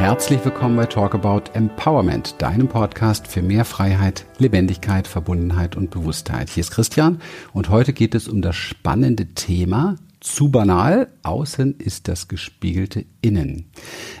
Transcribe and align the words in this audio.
Herzlich 0.00 0.42
willkommen 0.46 0.76
bei 0.76 0.86
Talk 0.86 1.14
About 1.14 1.52
Empowerment, 1.52 2.40
deinem 2.40 2.68
Podcast 2.68 3.28
für 3.28 3.42
mehr 3.42 3.66
Freiheit, 3.66 4.24
Lebendigkeit, 4.38 5.06
Verbundenheit 5.06 5.76
und 5.76 5.90
Bewusstheit. 5.90 6.48
Hier 6.48 6.62
ist 6.62 6.70
Christian 6.70 7.20
und 7.52 7.68
heute 7.68 7.92
geht 7.92 8.14
es 8.14 8.26
um 8.26 8.40
das 8.40 8.56
spannende 8.56 9.26
Thema 9.34 9.96
zu 10.20 10.50
banal, 10.50 11.08
außen 11.22 11.76
ist 11.78 12.08
das 12.08 12.28
gespiegelte 12.28 13.04
Innen. 13.20 13.66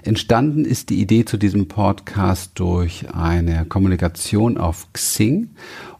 Entstanden 0.02 0.66
ist 0.66 0.90
die 0.90 1.00
Idee 1.00 1.24
zu 1.24 1.38
diesem 1.38 1.66
Podcast 1.66 2.52
durch 2.56 3.14
eine 3.14 3.64
Kommunikation 3.64 4.58
auf 4.58 4.92
Xing 4.92 5.48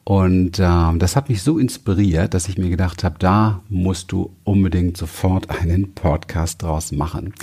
und 0.04 0.58
ähm, 0.58 0.98
das 0.98 1.14
hat 1.14 1.28
mich 1.28 1.42
so 1.42 1.58
inspiriert, 1.58 2.34
dass 2.34 2.48
ich 2.48 2.58
mir 2.58 2.70
gedacht 2.70 3.04
habe, 3.04 3.16
da 3.18 3.62
musst 3.68 4.12
du 4.12 4.30
unbedingt 4.44 4.96
sofort 4.96 5.50
einen 5.50 5.92
Podcast 5.92 6.62
draus 6.62 6.90
machen. 6.90 7.34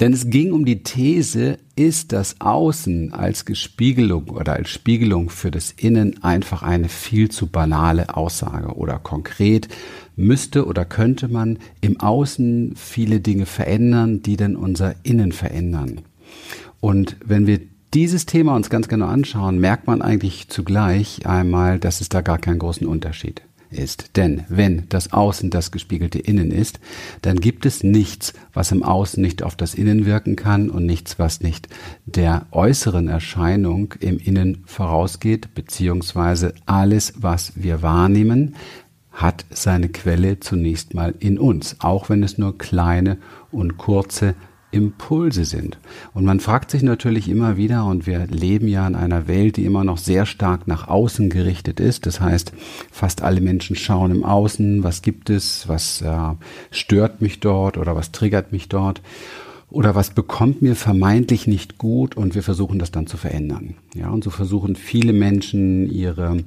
Denn 0.00 0.12
es 0.12 0.30
ging 0.30 0.52
um 0.52 0.64
die 0.64 0.82
These, 0.82 1.58
ist 1.76 2.12
das 2.12 2.40
Außen 2.40 3.12
als 3.12 3.44
Gespiegelung 3.44 4.30
oder 4.30 4.54
als 4.54 4.70
Spiegelung 4.70 5.30
für 5.30 5.50
das 5.50 5.70
Innen 5.70 6.22
einfach 6.24 6.62
eine 6.62 6.88
viel 6.88 7.30
zu 7.30 7.46
banale 7.46 8.16
Aussage 8.16 8.74
oder 8.74 8.98
konkret 8.98 9.68
müsste 10.16 10.66
oder 10.66 10.84
könnte 10.84 11.28
man 11.28 11.58
im 11.80 12.00
Außen 12.00 12.74
viele 12.74 13.20
Dinge 13.20 13.46
verändern, 13.46 14.22
die 14.22 14.36
denn 14.36 14.56
unser 14.56 14.94
Innen 15.04 15.30
verändern. 15.30 16.00
Und 16.80 17.16
wenn 17.24 17.46
wir 17.46 17.60
dieses 17.94 18.26
Thema 18.26 18.54
uns 18.54 18.70
ganz 18.70 18.88
genau 18.88 19.06
anschauen, 19.06 19.58
merkt 19.58 19.86
man 19.86 20.02
eigentlich 20.02 20.48
zugleich 20.48 21.26
einmal, 21.26 21.78
dass 21.78 22.00
es 22.00 22.08
da 22.08 22.20
gar 22.20 22.38
keinen 22.38 22.58
großen 22.58 22.86
Unterschied 22.86 23.42
ist. 23.70 24.16
Denn 24.16 24.44
wenn 24.48 24.84
das 24.88 25.12
Außen 25.12 25.50
das 25.50 25.70
gespiegelte 25.70 26.18
Innen 26.18 26.50
ist, 26.50 26.80
dann 27.22 27.40
gibt 27.40 27.66
es 27.66 27.82
nichts, 27.82 28.32
was 28.52 28.72
im 28.72 28.82
Außen 28.82 29.22
nicht 29.22 29.42
auf 29.42 29.56
das 29.56 29.74
Innen 29.74 30.06
wirken 30.06 30.36
kann 30.36 30.70
und 30.70 30.86
nichts, 30.86 31.18
was 31.18 31.40
nicht 31.40 31.68
der 32.06 32.46
äußeren 32.50 33.08
Erscheinung 33.08 33.94
im 34.00 34.18
Innen 34.18 34.62
vorausgeht, 34.66 35.54
beziehungsweise 35.54 36.54
alles, 36.66 37.14
was 37.16 37.52
wir 37.56 37.82
wahrnehmen, 37.82 38.54
hat 39.12 39.44
seine 39.50 39.88
Quelle 39.88 40.38
zunächst 40.40 40.94
mal 40.94 41.14
in 41.18 41.38
uns, 41.38 41.76
auch 41.80 42.08
wenn 42.08 42.22
es 42.22 42.38
nur 42.38 42.56
kleine 42.56 43.18
und 43.50 43.76
kurze 43.76 44.34
Impulse 44.70 45.44
sind. 45.44 45.78
Und 46.12 46.24
man 46.24 46.40
fragt 46.40 46.70
sich 46.70 46.82
natürlich 46.82 47.28
immer 47.28 47.56
wieder, 47.56 47.86
und 47.86 48.06
wir 48.06 48.26
leben 48.26 48.68
ja 48.68 48.86
in 48.86 48.94
einer 48.94 49.26
Welt, 49.26 49.56
die 49.56 49.64
immer 49.64 49.84
noch 49.84 49.98
sehr 49.98 50.26
stark 50.26 50.68
nach 50.68 50.88
außen 50.88 51.30
gerichtet 51.30 51.80
ist. 51.80 52.06
Das 52.06 52.20
heißt, 52.20 52.52
fast 52.90 53.22
alle 53.22 53.40
Menschen 53.40 53.76
schauen 53.76 54.10
im 54.10 54.24
Außen, 54.24 54.82
was 54.82 55.02
gibt 55.02 55.30
es, 55.30 55.68
was 55.68 56.02
äh, 56.02 56.34
stört 56.70 57.22
mich 57.22 57.40
dort 57.40 57.78
oder 57.78 57.96
was 57.96 58.12
triggert 58.12 58.52
mich 58.52 58.68
dort 58.68 59.00
oder 59.70 59.94
was 59.94 60.10
bekommt 60.10 60.62
mir 60.62 60.76
vermeintlich 60.76 61.46
nicht 61.46 61.78
gut 61.78 62.16
und 62.16 62.34
wir 62.34 62.42
versuchen 62.42 62.78
das 62.78 62.90
dann 62.90 63.06
zu 63.06 63.16
verändern. 63.16 63.74
Ja, 63.94 64.10
und 64.10 64.24
so 64.24 64.30
versuchen 64.30 64.76
viele 64.76 65.12
Menschen 65.12 65.90
ihre 65.90 66.38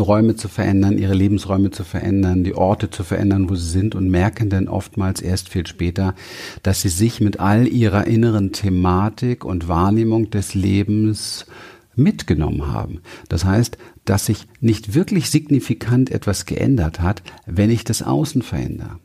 Räume 0.00 0.36
zu 0.36 0.48
verändern, 0.48 0.98
ihre 0.98 1.14
Lebensräume 1.14 1.70
zu 1.70 1.84
verändern, 1.84 2.44
die 2.44 2.54
Orte 2.54 2.90
zu 2.90 3.04
verändern, 3.04 3.48
wo 3.48 3.54
sie 3.54 3.70
sind 3.70 3.94
und 3.94 4.08
merken 4.10 4.50
dann 4.50 4.68
oftmals 4.68 5.20
erst 5.20 5.48
viel 5.48 5.66
später, 5.66 6.14
dass 6.62 6.82
sie 6.82 6.88
sich 6.88 7.20
mit 7.20 7.40
all 7.40 7.66
ihrer 7.66 8.06
inneren 8.06 8.52
Thematik 8.52 9.44
und 9.44 9.68
Wahrnehmung 9.68 10.30
des 10.30 10.54
Lebens 10.54 11.46
mitgenommen 11.96 12.72
haben. 12.72 13.00
Das 13.28 13.44
heißt, 13.44 13.78
dass 14.04 14.26
sich 14.26 14.46
nicht 14.60 14.94
wirklich 14.94 15.30
signifikant 15.30 16.10
etwas 16.10 16.46
geändert 16.46 17.00
hat, 17.00 17.22
wenn 17.46 17.70
ich 17.70 17.84
das 17.84 18.02
Außen 18.02 18.42
verändere. 18.42 18.98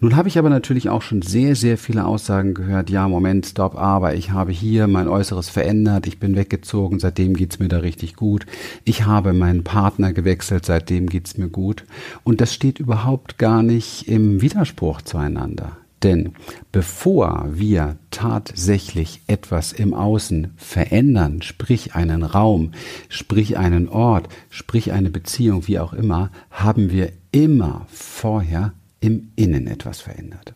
Nun 0.00 0.14
habe 0.14 0.28
ich 0.28 0.38
aber 0.38 0.50
natürlich 0.50 0.88
auch 0.88 1.02
schon 1.02 1.20
sehr, 1.22 1.56
sehr 1.56 1.78
viele 1.78 2.06
Aussagen 2.06 2.54
gehört, 2.54 2.90
ja, 2.90 3.08
Moment, 3.08 3.46
stopp, 3.46 3.76
aber 3.76 4.14
ich 4.14 4.30
habe 4.30 4.52
hier 4.52 4.86
mein 4.86 5.08
Äußeres 5.08 5.48
verändert, 5.48 6.06
ich 6.06 6.20
bin 6.20 6.36
weggezogen, 6.36 7.00
seitdem 7.00 7.34
geht's 7.34 7.58
mir 7.58 7.68
da 7.68 7.78
richtig 7.78 8.14
gut, 8.14 8.46
ich 8.84 9.04
habe 9.04 9.32
meinen 9.32 9.64
Partner 9.64 10.12
gewechselt, 10.12 10.64
seitdem 10.64 11.08
geht's 11.08 11.36
mir 11.36 11.48
gut. 11.48 11.84
Und 12.22 12.40
das 12.40 12.54
steht 12.54 12.78
überhaupt 12.78 13.38
gar 13.38 13.64
nicht 13.64 14.08
im 14.08 14.40
Widerspruch 14.40 15.02
zueinander. 15.02 15.76
Denn 16.02 16.34
bevor 16.70 17.48
wir 17.52 17.96
tatsächlich 18.10 19.22
etwas 19.26 19.72
im 19.72 19.94
Außen 19.94 20.52
verändern, 20.56 21.42
sprich 21.42 21.94
einen 21.94 22.22
Raum, 22.22 22.72
sprich 23.08 23.58
einen 23.58 23.88
Ort, 23.88 24.28
sprich 24.48 24.92
eine 24.92 25.10
Beziehung, 25.10 25.66
wie 25.66 25.78
auch 25.78 25.92
immer, 25.92 26.30
haben 26.50 26.90
wir 26.90 27.12
immer 27.32 27.86
vorher 27.90 28.72
im 29.00 29.30
Innen 29.36 29.66
etwas 29.66 30.00
verändert. 30.00 30.54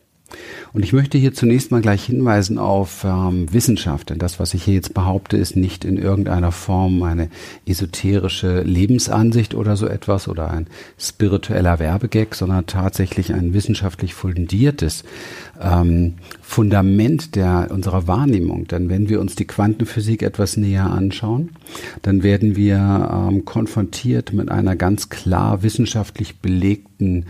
Und 0.73 0.83
ich 0.83 0.93
möchte 0.93 1.17
hier 1.17 1.33
zunächst 1.33 1.71
mal 1.71 1.81
gleich 1.81 2.03
hinweisen 2.05 2.57
auf 2.57 3.03
ähm, 3.03 3.51
Wissenschaft, 3.53 4.09
denn 4.09 4.17
das, 4.17 4.39
was 4.39 4.53
ich 4.53 4.63
hier 4.63 4.73
jetzt 4.73 4.93
behaupte, 4.93 5.37
ist 5.37 5.55
nicht 5.55 5.85
in 5.85 5.97
irgendeiner 5.97 6.51
Form 6.51 7.03
eine 7.03 7.29
esoterische 7.67 8.61
Lebensansicht 8.61 9.53
oder 9.53 9.77
so 9.77 9.87
etwas 9.87 10.27
oder 10.27 10.49
ein 10.49 10.67
spiritueller 10.97 11.79
Werbegag, 11.79 12.35
sondern 12.35 12.65
tatsächlich 12.65 13.33
ein 13.33 13.53
wissenschaftlich 13.53 14.13
fundiertes 14.15 15.03
ähm, 15.61 16.15
Fundament 16.41 17.35
der 17.35 17.69
unserer 17.71 18.07
Wahrnehmung. 18.07 18.67
Denn 18.67 18.89
wenn 18.89 19.09
wir 19.09 19.21
uns 19.21 19.35
die 19.35 19.45
Quantenphysik 19.45 20.23
etwas 20.23 20.57
näher 20.57 20.89
anschauen, 20.89 21.51
dann 22.01 22.23
werden 22.23 22.55
wir 22.55 23.29
ähm, 23.31 23.45
konfrontiert 23.45 24.33
mit 24.33 24.49
einer 24.49 24.75
ganz 24.75 25.09
klar 25.09 25.63
wissenschaftlich 25.63 26.39
belegten 26.39 27.25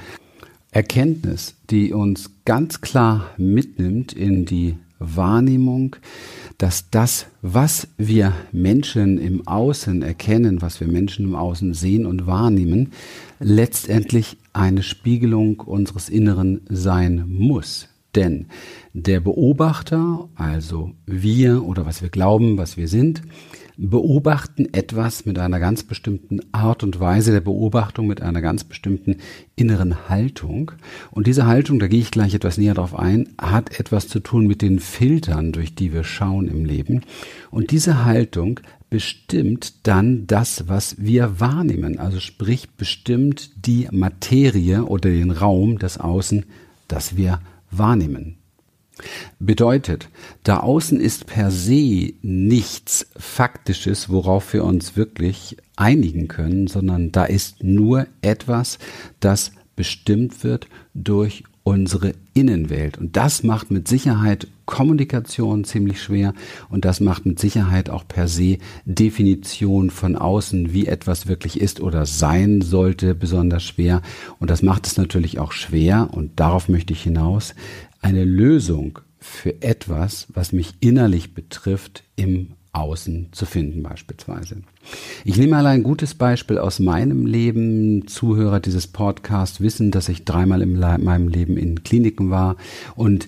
Erkenntnis, 0.74 1.54
die 1.70 1.94
uns 1.94 2.32
ganz 2.46 2.82
klar 2.82 3.30
mitnimmt 3.38 4.12
in 4.12 4.46
die 4.46 4.76
Wahrnehmung, 4.98 5.96
dass 6.58 6.90
das, 6.90 7.28
was 7.42 7.88
wir 7.98 8.34
Menschen 8.52 9.20
im 9.20 9.48
Außen 9.48 10.02
erkennen, 10.02 10.62
was 10.62 10.80
wir 10.80 10.88
Menschen 10.88 11.26
im 11.26 11.36
Außen 11.36 11.76
sehen 11.76 12.06
und 12.08 12.26
wahrnehmen, 12.26 12.92
letztendlich 13.40 14.38
eine 14.52 14.82
Spiegelung 14.82 15.60
unseres 15.60 16.10
Inneren 16.10 16.62
sein 16.70 17.26
muss. 17.28 17.88
Denn 18.16 18.48
der 18.94 19.20
Beobachter, 19.20 20.30
also 20.36 20.92
wir 21.06 21.64
oder 21.66 21.86
was 21.86 22.02
wir 22.02 22.10
glauben, 22.10 22.58
was 22.58 22.78
wir 22.78 22.88
sind, 22.88 23.22
beobachten 23.78 24.74
etwas 24.74 25.26
mit 25.26 25.40
einer 25.40 25.60
ganz 25.60 25.84
bestimmten 25.84 26.42
Art 26.52 26.84
und 26.84 27.00
Weise 27.00 27.32
der 27.32 27.42
Beobachtung, 27.42 28.08
mit 28.08 28.22
einer 28.22 28.42
ganz 28.42 28.64
bestimmten 28.64 29.18
inneren 29.56 30.10
Haltung. 30.10 30.72
Und 31.12 31.28
diese 31.28 31.46
Haltung, 31.46 31.80
da 31.80 31.88
gehe 31.88 32.00
ich 32.00 32.12
gleich 32.12 32.34
etwas 32.34 32.58
näher 32.58 32.74
drauf 32.74 32.98
ein, 32.98 33.30
hat 33.40 33.80
etwas 33.80 34.08
zu 34.08 34.20
tun 34.20 34.48
mit 34.48 34.62
den 34.62 34.80
Filtern, 34.80 35.52
durch 35.52 35.76
die 35.76 35.94
wir 35.94 36.04
schauen 36.04 36.48
im 36.48 36.66
Leben. 36.66 37.02
Und 37.52 37.72
diese 37.72 38.06
Haltung 38.06 38.60
bestimmt 38.90 39.88
dann 39.88 40.28
das, 40.28 40.68
was 40.68 40.98
wir 41.00 41.40
wahrnehmen. 41.40 41.98
Also 41.98 42.20
sprich, 42.20 42.70
bestimmt 42.78 43.66
die 43.66 43.88
Materie 43.92 44.86
oder 44.86 45.10
den 45.10 45.32
Raum, 45.32 45.80
das 45.80 45.98
Außen, 45.98 46.46
das 46.88 47.18
wir 47.18 47.42
wahrnehmen. 47.72 48.38
Bedeutet, 49.40 50.10
da 50.44 50.60
außen 50.60 51.00
ist 51.00 51.26
per 51.26 51.52
se 51.52 52.14
nichts 52.22 53.08
Faktisches, 53.18 54.10
worauf 54.10 54.54
wir 54.54 54.64
uns 54.64 54.96
wirklich 54.96 55.58
einigen 55.76 56.28
können, 56.28 56.68
sondern 56.68 57.12
da 57.12 57.26
ist 57.26 57.64
nur 57.64 58.08
etwas, 58.22 58.78
das 59.20 59.52
bestimmt 59.76 60.44
wird 60.44 60.68
durch 60.94 61.44
unsere 61.64 62.14
Innenwelt. 62.34 62.98
Und 62.98 63.16
das 63.16 63.44
macht 63.44 63.72
mit 63.72 63.88
Sicherheit 63.88 64.48
Kommunikation 64.66 65.64
ziemlich 65.64 66.02
schwer 66.02 66.34
und 66.70 66.86
das 66.86 67.00
macht 67.00 67.26
mit 67.26 67.40
Sicherheit 67.40 67.90
auch 67.90 68.08
per 68.08 68.28
se 68.28 68.58
Definition 68.86 69.90
von 69.90 70.16
außen, 70.16 70.74
wie 70.74 70.88
etwas 70.88 71.28
wirklich 71.28 71.60
ist 71.60 71.82
oder 71.82 72.06
sein 72.06 72.62
sollte, 72.62 73.16
besonders 73.16 73.64
schwer. 73.64 74.02
Und 74.40 74.50
das 74.50 74.62
macht 74.62 74.88
es 74.88 74.98
natürlich 74.98 75.40
auch 75.40 75.52
schwer, 75.52 76.10
und 76.12 76.40
darauf 76.40 76.70
möchte 76.70 76.94
ich 76.94 77.04
hinaus, 77.04 77.56
eine 78.04 78.26
Lösung 78.26 79.00
für 79.20 79.62
etwas, 79.62 80.28
was 80.34 80.52
mich 80.52 80.76
innerlich 80.82 81.34
betrifft, 81.34 82.04
im 82.16 82.50
Außen 82.74 83.30
zu 83.32 83.46
finden 83.46 83.84
beispielsweise. 83.84 84.58
Ich 85.24 85.38
nehme 85.38 85.52
mal 85.52 85.68
ein 85.68 85.84
gutes 85.84 86.16
Beispiel 86.16 86.58
aus 86.58 86.80
meinem 86.80 87.26
Leben. 87.28 88.08
Zuhörer 88.08 88.60
dieses 88.60 88.88
Podcasts 88.88 89.62
wissen, 89.62 89.92
dass 89.92 90.10
ich 90.10 90.26
dreimal 90.26 90.62
in 90.64 90.80
meinem 90.80 91.28
Leben 91.28 91.56
in 91.56 91.84
Kliniken 91.84 92.32
war 92.32 92.58
und 92.96 93.28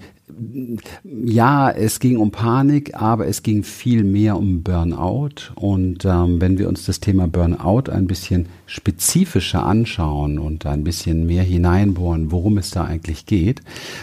ja, 1.03 1.71
es 1.71 1.99
ging 1.99 2.17
um 2.17 2.31
Panik, 2.31 2.95
aber 2.95 3.27
es 3.27 3.43
ging 3.43 3.63
viel 3.63 4.03
mehr 4.03 4.37
um 4.37 4.63
Burnout. 4.63 5.53
Und 5.55 6.05
ähm, 6.05 6.41
wenn 6.41 6.57
wir 6.57 6.67
uns 6.67 6.85
das 6.85 6.99
Thema 6.99 7.27
Burnout 7.27 7.91
ein 7.91 8.07
bisschen 8.07 8.47
spezifischer 8.65 9.65
anschauen 9.65 10.39
und 10.39 10.65
ein 10.65 10.83
bisschen 10.83 11.25
mehr 11.25 11.43
hineinbohren, 11.43 12.31
worum 12.31 12.57
es 12.57 12.71
da 12.71 12.83
eigentlich 12.85 13.25
geht, 13.25 13.61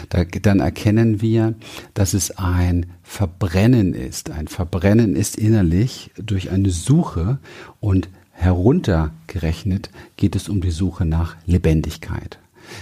da, 0.09 0.23
dann 0.23 0.59
erkennen 0.59 1.21
wir, 1.21 1.53
dass 1.93 2.13
es 2.13 2.37
ein 2.37 2.87
Verbrennen 3.03 3.93
ist. 3.93 4.31
Ein 4.31 4.47
Verbrennen 4.47 5.15
ist 5.15 5.37
innerlich 5.37 6.11
durch 6.17 6.49
eine 6.49 6.69
Suche 6.69 7.39
und 7.79 8.09
heruntergerechnet 8.31 9.89
geht 10.17 10.35
es 10.35 10.49
um 10.49 10.61
die 10.61 10.71
Suche 10.71 11.05
nach 11.05 11.35
Lebendigkeit. 11.45 12.39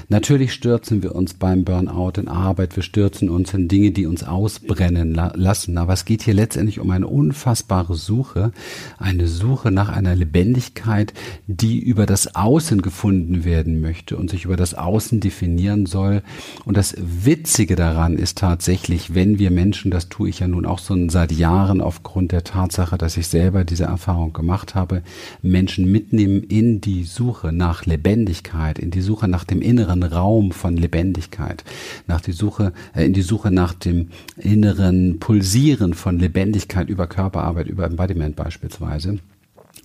Natürlich 0.09 0.53
stürzen 0.53 1.03
wir 1.03 1.15
uns 1.15 1.33
beim 1.33 1.63
Burnout 1.63 2.19
in 2.19 2.27
Arbeit, 2.27 2.75
wir 2.75 2.83
stürzen 2.83 3.29
uns 3.29 3.53
in 3.53 3.67
Dinge, 3.67 3.91
die 3.91 4.05
uns 4.05 4.23
ausbrennen 4.23 5.13
la 5.13 5.33
lassen. 5.35 5.77
Aber 5.77 5.93
es 5.93 6.05
geht 6.05 6.23
hier 6.23 6.33
letztendlich 6.33 6.79
um 6.79 6.89
eine 6.91 7.07
unfassbare 7.07 7.95
Suche, 7.95 8.51
eine 8.97 9.27
Suche 9.27 9.71
nach 9.71 9.89
einer 9.89 10.15
Lebendigkeit, 10.15 11.13
die 11.47 11.79
über 11.79 12.05
das 12.05 12.35
Außen 12.35 12.81
gefunden 12.81 13.43
werden 13.43 13.81
möchte 13.81 14.17
und 14.17 14.29
sich 14.29 14.45
über 14.45 14.57
das 14.57 14.73
Außen 14.73 15.19
definieren 15.19 15.85
soll. 15.85 16.21
Und 16.65 16.77
das 16.77 16.95
Witzige 16.97 17.75
daran 17.75 18.17
ist 18.17 18.37
tatsächlich, 18.37 19.13
wenn 19.15 19.39
wir 19.39 19.51
Menschen, 19.51 19.91
das 19.91 20.09
tue 20.09 20.29
ich 20.29 20.39
ja 20.39 20.47
nun 20.47 20.65
auch 20.65 20.79
so 20.79 20.91
seit 21.09 21.31
Jahren 21.31 21.81
aufgrund 21.81 22.31
der 22.31 22.43
Tatsache, 22.43 22.97
dass 22.97 23.17
ich 23.17 23.27
selber 23.27 23.63
diese 23.63 23.85
Erfahrung 23.85 24.33
gemacht 24.33 24.75
habe, 24.75 25.03
Menschen 25.41 25.89
mitnehmen 25.89 26.43
in 26.43 26.81
die 26.81 27.03
Suche 27.03 27.51
nach 27.51 27.85
Lebendigkeit, 27.85 28.77
in 28.77 28.91
die 28.91 29.01
Suche 29.01 29.27
nach 29.27 29.43
dem 29.43 29.61
inneren 29.71 30.03
Raum 30.03 30.51
von 30.51 30.75
Lebendigkeit, 30.75 31.63
nach 32.05 32.21
die 32.21 32.33
Suche, 32.33 32.73
äh, 32.93 33.05
in 33.05 33.13
die 33.13 33.21
Suche 33.21 33.51
nach 33.51 33.73
dem 33.73 34.09
inneren 34.37 35.19
Pulsieren 35.19 35.93
von 35.93 36.19
Lebendigkeit 36.19 36.89
über 36.89 37.07
Körperarbeit, 37.07 37.67
über 37.67 37.85
Embodiment 37.85 38.35
beispielsweise 38.35 39.19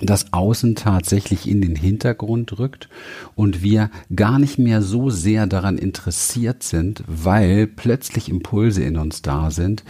das 0.01 0.33
Außen 0.33 0.75
tatsächlich 0.75 1.49
in 1.49 1.63
den 1.63 1.75
Hintergrund 1.75 2.59
rückt 2.59 2.91
und 3.35 3.63
wir 3.63 3.91
gar 4.15 4.39
nicht 4.39 4.59
mehr 4.59 4.83
so 4.83 5.09
sehr 5.09 5.47
daran 5.47 5.79
interessiert 5.79 6.63
sind, 6.63 7.03
weil 7.07 7.67
plötzlich 7.67 8.29
Impulse 8.29 8.83
in 8.83 8.99
uns 8.99 9.23
da 9.23 9.51
sind, 9.51 9.85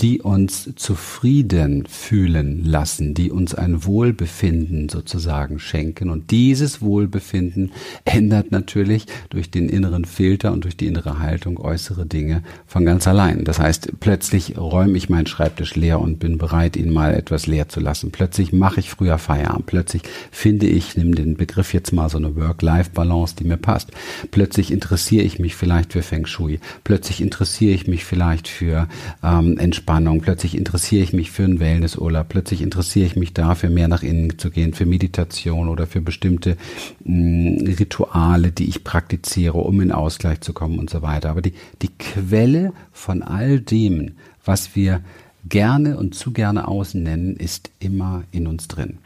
die 0.00 0.20
uns 0.20 0.70
zufrieden 0.76 1.84
fühlen 1.86 2.64
lassen, 2.64 3.14
die 3.14 3.32
uns 3.32 3.54
ein 3.54 3.84
Wohlbefinden 3.84 4.88
sozusagen 4.88 5.58
schenken. 5.58 6.10
Und 6.10 6.30
dieses 6.30 6.80
Wohlbefinden 6.80 7.72
ändert 8.04 8.52
natürlich 8.52 9.06
durch 9.30 9.50
den 9.50 9.68
inneren 9.68 10.04
Filter 10.04 10.52
und 10.52 10.64
durch 10.64 10.76
die 10.76 10.86
innere 10.86 11.18
Haltung 11.18 11.58
äußere 11.58 12.06
Dinge 12.06 12.42
von 12.66 12.84
ganz 12.84 13.08
allein. 13.08 13.44
Das 13.44 13.58
heißt, 13.58 13.92
plötzlich 13.98 14.56
räume 14.56 14.96
ich 14.96 15.08
meinen 15.08 15.26
Schreibtisch 15.26 15.74
leer 15.74 16.00
und 16.00 16.20
bin 16.20 16.38
bereit, 16.38 16.76
ihn 16.76 16.92
mal 16.92 17.14
etwas 17.14 17.46
leer 17.46 17.68
zu 17.68 17.80
lassen. 17.80 18.12
Plötzlich 18.12 18.52
mache 18.52 18.78
ich 18.80 18.90
früher 18.90 19.18
Feierabend. 19.18 19.66
Plötzlich 19.66 20.02
finde 20.30 20.66
ich, 20.66 20.96
nimm 20.96 21.14
den 21.14 21.36
Begriff 21.36 21.74
jetzt 21.74 21.92
mal 21.92 22.08
so 22.08 22.18
eine 22.18 22.36
Work-Life-Balance, 22.36 23.34
die 23.36 23.44
mir 23.44 23.56
passt. 23.56 23.90
Plötzlich 24.30 24.70
interessiere 24.70 25.24
ich 25.24 25.40
mich 25.40 25.56
vielleicht 25.56 25.92
für 25.92 26.02
Feng 26.02 26.26
Shui. 26.26 26.60
Plötzlich 26.84 27.20
interessiere 27.20 27.74
ich 27.74 27.88
mich 27.88 28.04
vielleicht 28.04 28.46
für 28.46 28.86
ähm, 29.24 29.58
Entspannung 29.58 29.87
Entspannung, 29.88 30.20
plötzlich 30.20 30.54
interessiere 30.54 31.02
ich 31.02 31.14
mich 31.14 31.30
für 31.30 31.44
einen 31.44 31.60
Wellnessurlaub, 31.60 32.28
plötzlich 32.28 32.60
interessiere 32.60 33.06
ich 33.06 33.16
mich 33.16 33.32
dafür, 33.32 33.70
mehr 33.70 33.88
nach 33.88 34.02
innen 34.02 34.38
zu 34.38 34.50
gehen, 34.50 34.74
für 34.74 34.84
Meditation 34.84 35.70
oder 35.70 35.86
für 35.86 36.02
bestimmte 36.02 36.58
mh, 37.04 37.62
mm, 37.62 37.66
Rituale, 37.78 38.52
die 38.52 38.68
ich 38.68 38.84
praktiziere, 38.84 39.56
um 39.56 39.80
in 39.80 39.90
Ausgleich 39.90 40.42
zu 40.42 40.52
kommen 40.52 40.78
und 40.78 40.90
so 40.90 41.00
weiter. 41.00 41.30
Aber 41.30 41.40
die, 41.40 41.54
die 41.80 41.88
Quelle 41.88 42.74
von 42.92 43.22
all 43.22 43.60
dem, 43.60 44.16
was 44.44 44.76
wir 44.76 45.00
gerne 45.48 45.96
und 45.96 46.14
zu 46.14 46.32
gerne 46.32 46.68
außen 46.68 47.02
nennen, 47.02 47.36
ist 47.36 47.70
immer 47.78 48.24
in 48.30 48.46
uns 48.46 48.68
drin. 48.68 48.98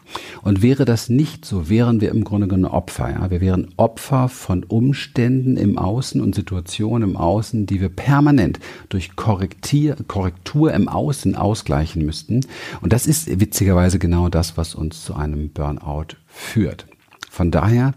Und 0.43 0.63
wäre 0.63 0.85
das 0.85 1.09
nicht 1.09 1.45
so, 1.45 1.69
wären 1.69 2.01
wir 2.01 2.11
im 2.11 2.25
Grunde 2.25 2.49
genommen 2.49 2.75
Opfer. 2.75 3.11
Ja? 3.11 3.31
Wir 3.31 3.41
wären 3.41 3.69
Opfer 3.77 4.29
von 4.29 4.65
Umständen 4.65 5.57
im 5.57 5.79
Außen 5.79 6.21
und 6.21 6.35
Situationen 6.35 7.11
im 7.11 7.17
Außen, 7.17 7.67
die 7.67 7.81
wir 7.81 7.89
permanent 7.89 8.59
durch 8.89 9.17
Korrektier, 9.17 9.97
Korrektur 10.07 10.73
im 10.73 10.89
Außen 10.89 11.35
ausgleichen 11.35 12.05
müssten. 12.05 12.47
Und 12.81 12.93
das 12.93 13.07
ist 13.07 13.41
witzigerweise 13.41 13.99
genau 13.99 14.29
das, 14.29 14.57
was 14.57 14.75
uns 14.75 15.05
zu 15.05 15.15
einem 15.15 15.51
Burnout 15.51 16.17
führt. 16.27 16.87
Von 17.33 17.51
daher 17.51 17.95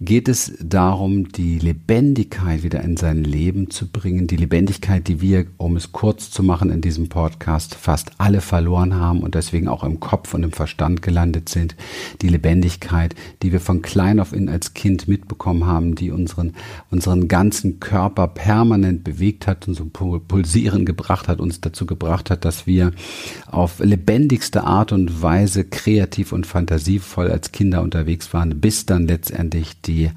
geht 0.00 0.30
es 0.30 0.54
darum, 0.62 1.28
die 1.28 1.58
Lebendigkeit 1.58 2.62
wieder 2.62 2.80
in 2.80 2.96
sein 2.96 3.22
Leben 3.22 3.68
zu 3.68 3.86
bringen. 3.86 4.28
Die 4.28 4.38
Lebendigkeit, 4.38 5.06
die 5.08 5.20
wir, 5.20 5.44
um 5.58 5.76
es 5.76 5.92
kurz 5.92 6.30
zu 6.30 6.42
machen 6.42 6.70
in 6.70 6.80
diesem 6.80 7.10
Podcast, 7.10 7.74
fast 7.74 8.12
alle 8.16 8.40
verloren 8.40 8.94
haben 8.94 9.20
und 9.20 9.34
deswegen 9.34 9.68
auch 9.68 9.84
im 9.84 10.00
Kopf 10.00 10.32
und 10.32 10.42
im 10.42 10.52
Verstand 10.52 11.02
gelandet 11.02 11.50
sind. 11.50 11.76
Die 12.22 12.30
Lebendigkeit, 12.30 13.14
die 13.42 13.52
wir 13.52 13.60
von 13.60 13.82
klein 13.82 14.20
auf 14.20 14.32
in 14.32 14.48
als 14.48 14.72
Kind 14.72 15.06
mitbekommen 15.06 15.66
haben, 15.66 15.94
die 15.94 16.10
unseren, 16.10 16.54
unseren 16.90 17.28
ganzen 17.28 17.80
Körper 17.80 18.26
permanent 18.26 19.04
bewegt 19.04 19.46
hat 19.46 19.68
und 19.68 19.74
so 19.74 19.84
pulsieren 19.84 20.86
gebracht 20.86 21.28
hat, 21.28 21.40
uns 21.40 21.60
dazu 21.60 21.84
gebracht 21.84 22.30
hat, 22.30 22.46
dass 22.46 22.66
wir 22.66 22.92
auf 23.50 23.80
lebendigste 23.80 24.64
Art 24.64 24.92
und 24.92 25.20
Weise 25.20 25.64
kreativ 25.64 26.32
und 26.32 26.46
fantasievoll 26.46 27.30
als 27.30 27.52
Kinder 27.52 27.82
unterwegs 27.82 28.32
waren, 28.32 28.58
bis 28.58 28.77
bis 28.78 28.86
dann 28.86 29.08
letztendlich 29.08 29.80
die 29.80 30.12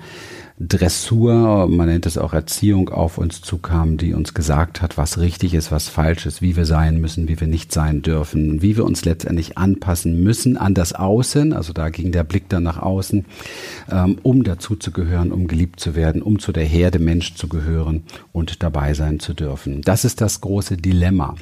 Dressur, 0.59 1.67
man 1.67 1.87
nennt 1.87 2.05
es 2.05 2.19
auch 2.19 2.31
Erziehung, 2.31 2.89
auf 2.89 3.17
uns 3.17 3.41
zukam, 3.41 3.97
die 3.97 4.13
uns 4.13 4.35
gesagt 4.35 4.83
hat, 4.83 4.99
was 4.99 5.17
richtig 5.17 5.55
ist, 5.55 5.71
was 5.71 5.89
falsch 5.89 6.27
ist, 6.27 6.43
wie 6.43 6.55
wir 6.55 6.67
sein 6.67 7.01
müssen, 7.01 7.27
wie 7.27 7.39
wir 7.39 7.47
nicht 7.47 7.71
sein 7.71 8.03
dürfen, 8.03 8.61
wie 8.61 8.77
wir 8.77 8.85
uns 8.85 9.03
letztendlich 9.03 9.57
anpassen 9.57 10.23
müssen 10.23 10.57
an 10.57 10.75
das 10.75 10.93
Außen. 10.93 11.53
Also 11.53 11.73
da 11.73 11.89
ging 11.89 12.11
der 12.11 12.23
Blick 12.23 12.49
dann 12.49 12.61
nach 12.61 12.77
außen, 12.77 13.25
ähm, 13.89 14.19
um 14.21 14.43
dazu 14.43 14.75
zu 14.75 14.91
gehören, 14.91 15.31
um 15.31 15.47
geliebt 15.47 15.79
zu 15.79 15.95
werden, 15.95 16.21
um 16.21 16.37
zu 16.37 16.51
der 16.51 16.65
Herde 16.65 16.99
Mensch 16.99 17.33
zu 17.33 17.47
gehören 17.47 18.03
und 18.31 18.61
dabei 18.61 18.93
sein 18.93 19.19
zu 19.19 19.33
dürfen. 19.33 19.81
Das 19.81 20.05
ist 20.05 20.21
das 20.21 20.39
große 20.39 20.77
Dilemma. 20.77 21.33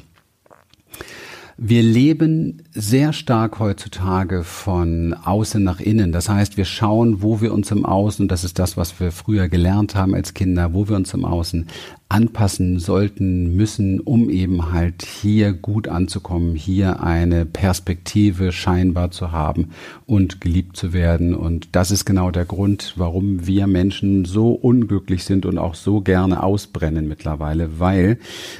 Wir 1.62 1.82
leben 1.82 2.62
sehr 2.72 3.12
stark 3.12 3.58
heutzutage 3.58 4.44
von 4.44 5.12
außen 5.12 5.62
nach 5.62 5.78
innen. 5.78 6.10
Das 6.10 6.30
heißt, 6.30 6.56
wir 6.56 6.64
schauen, 6.64 7.20
wo 7.20 7.42
wir 7.42 7.52
uns 7.52 7.70
im 7.70 7.84
Außen, 7.84 8.28
das 8.28 8.44
ist 8.44 8.58
das, 8.58 8.78
was 8.78 8.98
wir 8.98 9.12
früher 9.12 9.46
gelernt 9.50 9.94
haben 9.94 10.14
als 10.14 10.32
Kinder, 10.32 10.72
wo 10.72 10.88
wir 10.88 10.96
uns 10.96 11.12
im 11.12 11.26
Außen 11.26 11.66
anpassen 12.10 12.80
sollten, 12.80 13.54
müssen, 13.54 14.00
um 14.00 14.30
eben 14.30 14.72
halt 14.72 15.04
hier 15.04 15.52
gut 15.52 15.86
anzukommen, 15.86 16.56
hier 16.56 17.02
eine 17.04 17.46
Perspektive 17.46 18.50
scheinbar 18.50 19.12
zu 19.12 19.30
haben 19.30 19.70
und 20.06 20.40
geliebt 20.40 20.76
zu 20.76 20.92
werden. 20.92 21.36
Und 21.36 21.68
das 21.72 21.92
ist 21.92 22.04
genau 22.04 22.32
der 22.32 22.44
Grund, 22.44 22.94
warum 22.96 23.46
wir 23.46 23.68
Menschen 23.68 24.24
so 24.24 24.50
unglücklich 24.50 25.22
sind 25.22 25.46
und 25.46 25.56
auch 25.56 25.76
so 25.76 26.00
gerne 26.00 26.42
ausbrennen 26.42 27.06
mittlerweile, 27.06 27.78
weil 27.78 28.18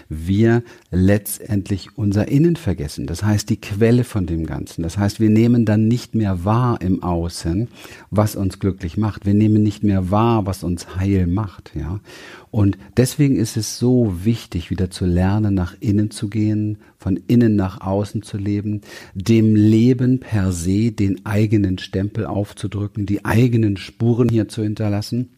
wir 0.09 0.63
letztendlich 0.93 1.99
unser 1.99 2.29
Innen 2.29 2.55
vergessen. 2.55 3.09
Das 3.09 3.25
heißt, 3.25 3.51
die 3.51 3.61
Quelle 3.61 4.05
von 4.05 4.27
dem 4.27 4.47
Ganzen. 4.47 4.85
Das 4.85 4.97
heißt, 4.97 5.19
wir 5.19 5.31
nehmen 5.31 5.65
dann 5.65 5.89
nicht 5.89 6.15
mehr 6.15 6.45
wahr 6.45 6.81
im 6.81 7.03
Außen, 7.03 7.67
was 8.13 8.37
uns 8.37 8.61
glücklich 8.61 8.97
macht. 8.97 9.27
Wir 9.27 9.35
nehmen 9.35 9.65
nicht 9.65 9.83
mehr 9.83 10.13
wahr, 10.13 10.47
was 10.47 10.63
uns 10.63 10.95
heil 10.97 11.27
macht, 11.27 11.73
ja. 11.75 11.99
Und 12.53 12.79
deswegen 12.97 13.37
ist 13.41 13.57
es 13.57 13.79
so 13.79 14.25
wichtig, 14.25 14.71
wieder 14.71 14.91
zu 14.91 15.07
lernen, 15.07 15.55
nach 15.55 15.75
innen 15.81 16.11
zu 16.11 16.29
gehen, 16.29 16.79
von 16.99 17.19
innen 17.27 17.57
nach 17.57 17.81
außen 17.81 18.23
zu 18.23 18.37
leben, 18.37 18.83
dem 19.15 19.57
Leben 19.57 20.21
per 20.21 20.53
se 20.53 20.93
den 20.93 21.27
eigenen 21.27 21.79
Stempel 21.79 22.27
aufzudrücken, 22.27 23.07
die 23.07 23.25
eigenen 23.25 23.77
Spuren 23.77 24.29
hier 24.29 24.49
zu 24.49 24.63
hinterlassen 24.63 25.31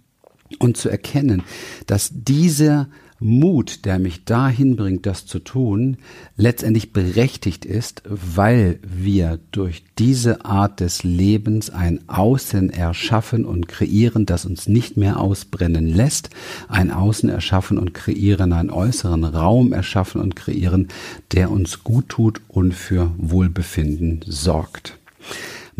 und 0.59 0.77
zu 0.77 0.89
erkennen, 0.89 1.43
dass 1.87 2.11
dieser 2.13 2.89
Mut, 3.23 3.85
der 3.85 3.99
mich 3.99 4.25
dahin 4.25 4.77
bringt, 4.77 5.07
das 5.07 5.27
zu 5.27 5.39
tun, 5.39 5.97
letztendlich 6.37 6.93
berechtigt 6.93 7.65
ist, 7.65 8.03
weil 8.05 8.79
wir 8.83 9.39
durch 9.53 9.85
diese 9.99 10.45
Art 10.45 10.81
des 10.81 11.05
Lebens 11.05 11.71
ein 11.71 12.01
Außen 12.09 12.71
erschaffen 12.71 13.45
und 13.45 13.69
kreieren, 13.69 14.27
das 14.27 14.45
uns 14.45 14.69
nicht 14.69 14.97
mehr 14.97 15.21
ausbrennen 15.21 15.87
lässt, 15.87 16.31
ein 16.69 16.91
Außen 16.91 17.29
erschaffen 17.29 17.79
und 17.79 17.95
kreieren, 17.95 18.53
einen 18.53 18.71
äußeren 18.71 19.25
Raum 19.25 19.73
erschaffen 19.73 20.21
und 20.21 20.37
kreieren, 20.37 20.89
der 21.33 21.51
uns 21.51 21.85
gut 21.85 22.09
tut 22.09 22.41
und 22.49 22.75
für 22.75 23.13
Wohlbefinden 23.17 24.21
sorgt. 24.27 24.99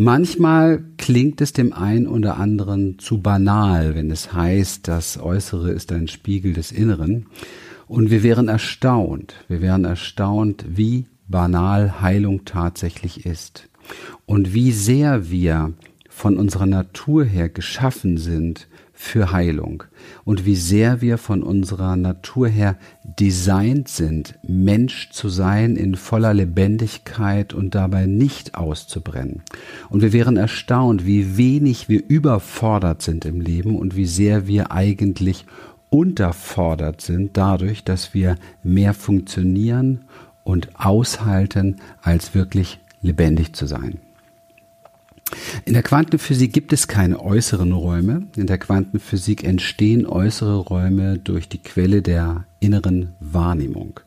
Manchmal 0.05 0.83
klingt 0.99 1.41
es 1.41 1.53
dem 1.53 1.73
einen 1.73 2.09
oder 2.09 2.37
anderen 2.37 2.99
zu 2.99 3.21
banal, 3.21 3.95
wenn 3.95 4.11
es 4.11 4.33
heißt, 4.33 4.89
das 4.89 5.17
Äußere 5.17 5.71
ist 5.71 5.93
ein 5.93 6.09
Spiegel 6.09 6.55
des 6.55 6.73
Inneren. 6.73 7.27
Und 7.87 8.11
wir 8.11 8.25
wären 8.25 8.49
erstaunt, 8.49 9.35
wir 9.47 9.61
wären 9.61 9.85
erstaunt, 9.85 10.65
wie 10.69 11.07
banal 11.29 12.01
Heilung 12.01 12.45
tatsächlich 12.45 13.27
ist. 13.27 13.69
Und 14.27 14.53
wie 14.53 14.73
sehr 14.73 15.31
wir 15.31 15.73
von 16.09 16.37
unserer 16.37 16.67
Natur 16.67 17.25
her 17.25 17.49
geschaffen 17.49 18.19
sind, 18.19 18.67
für 19.03 19.33
Heilung 19.33 19.83
und 20.25 20.47
wie 20.47 20.55
sehr 20.55 21.01
wir 21.01 21.19
von 21.19 21.43
unserer 21.43 21.97
Natur 21.97 22.47
her 22.47 22.77
designt 23.03 23.89
sind, 23.89 24.39
Mensch 24.47 25.11
zu 25.11 25.29
sein 25.29 25.75
in 25.75 25.97
voller 25.97 26.33
Lebendigkeit 26.33 27.53
und 27.53 27.75
dabei 27.75 28.07
nicht 28.07 28.55
auszubrennen. 28.55 29.43
Und 29.91 30.03
wir 30.03 30.13
wären 30.13 30.37
erstaunt, 30.37 31.05
wie 31.05 31.37
wenig 31.37 31.89
wir 31.89 32.01
überfordert 32.07 33.03
sind 33.03 33.25
im 33.25 33.41
Leben 33.41 33.77
und 33.77 33.97
wie 33.97 34.07
sehr 34.07 34.47
wir 34.47 34.71
eigentlich 34.71 35.47
unterfordert 35.91 37.01
sind 37.01 37.37
dadurch, 37.37 37.83
dass 37.83 38.15
wir 38.15 38.37
mehr 38.63 38.95
funktionieren 38.95 40.05
und 40.45 40.69
aushalten, 40.75 41.77
als 42.03 42.37
wirklich 42.37 42.79
lebendig 43.03 43.53
zu 43.53 43.67
sein. 43.67 43.99
In 45.65 45.75
der 45.75 45.83
Quantenphysik 45.83 46.53
gibt 46.53 46.73
es 46.73 46.89
keine 46.89 47.21
äußeren 47.21 47.73
Räume. 47.73 48.29
In 48.37 48.47
der 48.47 48.59
Quantenphysik 48.59 49.45
entstehen 49.45 50.07
äußere 50.07 50.57
Räume 50.57 51.19
durch 51.19 51.49
die 51.49 51.59
Quelle 51.59 52.03
der 52.03 52.47
inneren 52.61 53.13
Wahrnehmung. 53.21 54.01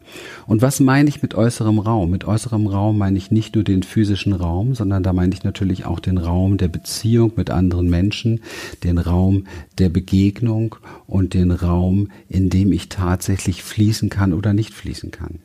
Und 0.48 0.62
was 0.62 0.80
meine 0.80 1.10
ich 1.10 1.22
mit 1.22 1.36
äußerem 1.36 1.80
Raum? 1.80 2.10
Mit 2.10 2.26
äußerem 2.26 2.68
Raum 2.68 2.98
meine 2.98 3.18
ich 3.18 3.30
nicht 3.30 3.56
nur 3.56 3.64
den 3.64 3.84
physischen 3.84 4.34
Raum, 4.34 4.76
sondern 4.76 5.04
da 5.04 5.14
meine 5.14 5.34
ich 5.34 5.44
natürlich 5.44 5.86
auch 5.86 6.00
den 6.00 6.18
Raum 6.18 6.58
der 6.58 6.70
Beziehung 6.70 7.34
mit 7.36 7.50
anderen 7.50 7.90
Menschen, 7.90 8.42
den 8.84 8.98
Raum 8.98 9.46
der 9.78 9.90
Begegnung 9.90 10.76
und 11.06 11.34
den 11.34 11.52
Raum, 11.52 12.10
in 12.30 12.50
dem 12.50 12.72
ich 12.72 12.90
tatsächlich 12.90 13.62
fließen 13.62 14.10
kann 14.10 14.34
oder 14.34 14.54
nicht 14.54 14.74
fließen 14.74 15.12
kann. 15.12 15.40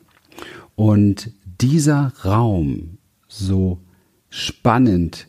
Und 0.75 1.31
dieser 1.61 2.13
Raum, 2.23 2.97
so 3.27 3.79
spannend 4.29 5.27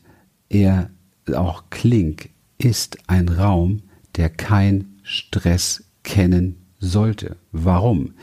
er 0.53 0.91
auch 1.35 1.65
klingt, 1.71 2.29
ist 2.59 2.99
ein 3.09 3.29
Raum, 3.29 3.83
der 4.17 4.29
kein 4.29 4.97
Stress 5.03 5.85
kennen 6.03 6.57
sollte. 6.79 7.37
Warum? 7.53 8.15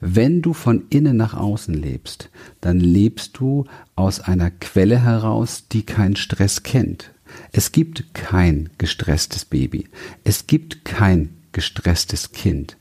Wenn 0.00 0.42
du 0.42 0.52
von 0.52 0.84
innen 0.90 1.16
nach 1.16 1.34
außen 1.34 1.74
lebst, 1.74 2.30
dann 2.60 2.80
lebst 2.80 3.38
du 3.38 3.64
aus 3.94 4.20
einer 4.20 4.50
Quelle 4.50 5.02
heraus, 5.02 5.68
die 5.68 5.84
keinen 5.84 6.16
Stress 6.16 6.62
kennt. 6.62 7.12
Es 7.52 7.72
gibt 7.72 8.14
kein 8.14 8.70
gestresstes 8.78 9.44
Baby. 9.44 9.88
Es 10.24 10.46
gibt 10.46 10.84
kein 10.84 11.30
gestresstes 11.52 12.32
Kind. 12.32 12.76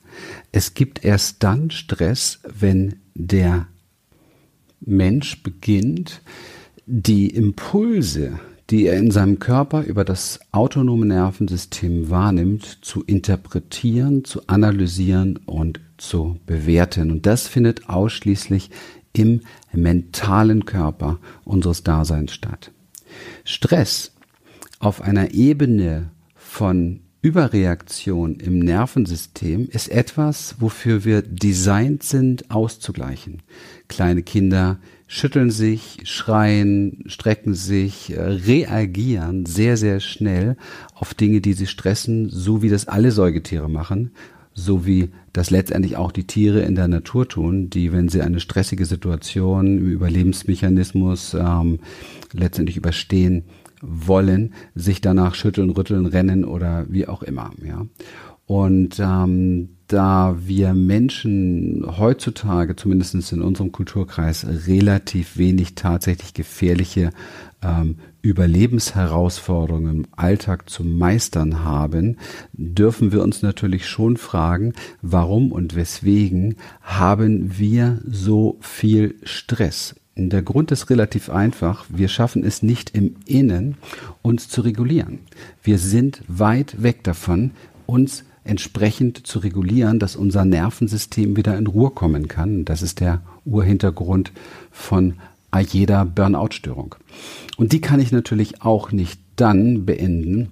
Es 0.52 0.74
gibt 0.74 1.04
erst 1.06 1.44
dann 1.44 1.70
Stress, 1.70 2.40
wenn 2.44 2.96
der 3.14 3.68
Mensch 4.80 5.44
beginnt, 5.44 6.22
die 6.86 7.28
Impulse, 7.28 8.40
die 8.70 8.86
er 8.86 8.98
in 8.98 9.12
seinem 9.12 9.40
Körper 9.40 9.84
über 9.84 10.04
das 10.04 10.40
autonome 10.52 11.06
Nervensystem 11.06 12.10
wahrnimmt, 12.10 12.80
zu 12.82 13.04
interpretieren, 13.04 14.26
zu 14.26 14.42
analysieren 14.48 15.40
und 15.46 15.80
zu 15.98 16.40
bewerten. 16.46 17.12
Und 17.12 17.26
das 17.26 17.48
findet 17.48 17.90
ausschließlich 17.90 18.70
im 19.14 19.42
mentalen 19.72 20.66
Körper 20.66 21.20
unseres 21.46 21.84
Daseins 21.84 22.34
statt. 22.34 22.72
Stress 23.46 24.14
auf 24.80 25.02
einer 25.02 25.32
Ebene 25.32 26.12
von 26.36 27.02
Überreaktion 27.22 28.40
im 28.40 28.60
Nervensystem 28.60 29.68
ist 29.70 29.90
etwas, 29.90 30.56
wofür 30.60 31.04
wir 31.04 31.22
designt 31.22 32.04
sind, 32.04 32.52
auszugleichen. 32.52 33.42
Kleine 33.88 34.22
Kinder 34.22 34.78
schütteln 35.08 35.52
sich, 35.52 36.00
schreien, 36.04 37.04
strecken 37.08 37.54
sich, 37.54 38.12
äh, 38.12 38.22
reagieren 38.22 39.46
sehr, 39.46 39.78
sehr 39.78 40.00
schnell 40.02 40.58
auf 40.94 41.14
Dinge, 41.14 41.42
die 41.42 41.54
sie 41.54 41.68
stressen, 41.68 42.30
so 42.30 42.62
wie 42.62 42.70
das 42.70 42.88
alle 42.88 43.12
Säugetiere 43.12 43.70
machen, 43.70 44.12
so 44.54 44.86
wie 44.86 45.10
das 45.32 45.50
letztendlich 45.50 45.96
auch 45.96 46.12
die 46.12 46.28
Tiere 46.28 46.62
in 46.62 46.76
der 46.76 46.88
Natur 46.88 47.28
tun, 47.28 47.70
die, 47.70 47.94
wenn 47.94 48.10
sie 48.10 48.22
eine 48.22 48.40
stressige 48.40 48.86
Situation 48.86 49.78
im 49.78 49.90
Überlebensmechanismus 49.92 51.36
ähm, 51.36 51.80
letztendlich 52.34 52.76
überstehen 52.76 53.44
wollen, 53.82 54.54
sich 54.76 55.00
danach 55.00 55.36
schütteln, 55.36 55.70
rütteln, 55.70 56.06
rennen 56.06 56.44
oder 56.44 56.86
wie 56.90 57.08
auch 57.08 57.24
immer. 57.24 57.52
Ja. 57.64 57.86
Und 58.46 59.00
ähm, 59.00 59.77
da 59.88 60.36
wir 60.40 60.74
Menschen 60.74 61.86
heutzutage, 61.98 62.76
zumindest 62.76 63.32
in 63.32 63.42
unserem 63.42 63.72
Kulturkreis, 63.72 64.46
relativ 64.68 65.38
wenig 65.38 65.76
tatsächlich 65.76 66.34
gefährliche 66.34 67.12
ähm, 67.64 67.96
Überlebensherausforderungen 68.22 69.96
im 69.96 70.08
Alltag 70.16 70.70
zu 70.70 70.84
meistern 70.84 71.64
haben, 71.64 72.18
dürfen 72.54 73.14
wir 73.14 73.24
uns 73.24 73.42
natürlich 73.42 73.88
schon 73.88 74.18
fragen, 74.18 74.74
warum 75.02 75.54
und 75.54 75.76
weswegen 75.76 76.58
haben 76.82 77.58
wir 77.58 78.02
so 78.06 78.58
viel 78.60 79.16
Stress? 79.24 79.96
Der 80.20 80.42
Grund 80.42 80.72
ist 80.72 80.90
relativ 80.90 81.30
einfach. 81.30 81.86
Wir 81.90 82.08
schaffen 82.08 82.44
es 82.44 82.64
nicht 82.64 82.90
im 82.96 83.16
Innen, 83.26 83.78
uns 84.24 84.50
zu 84.50 84.62
regulieren. 84.62 85.20
Wir 85.62 85.78
sind 85.78 86.22
weit 86.28 86.82
weg 86.82 87.04
davon, 87.04 87.52
uns 87.86 88.24
entsprechend 88.48 89.28
zu 89.28 89.40
regulieren, 89.40 90.00
dass 90.00 90.16
unser 90.16 90.46
Nervensystem 90.46 91.36
wieder 91.36 91.58
in 91.58 91.68
Ruhe 91.68 91.92
kommen 91.92 92.28
kann. 92.28 92.66
Das 92.66 92.82
ist 92.82 93.00
der 93.00 93.22
Urhintergrund 93.46 94.32
von 94.72 95.16
jeder 95.72 96.06
Burnout-Störung. 96.06 96.96
Und 97.58 97.74
die 97.74 97.82
kann 97.82 98.00
ich 98.00 98.12
natürlich 98.12 98.62
auch 98.62 98.92
nicht 98.92 99.20
dann 99.36 99.86
beenden, 99.86 100.50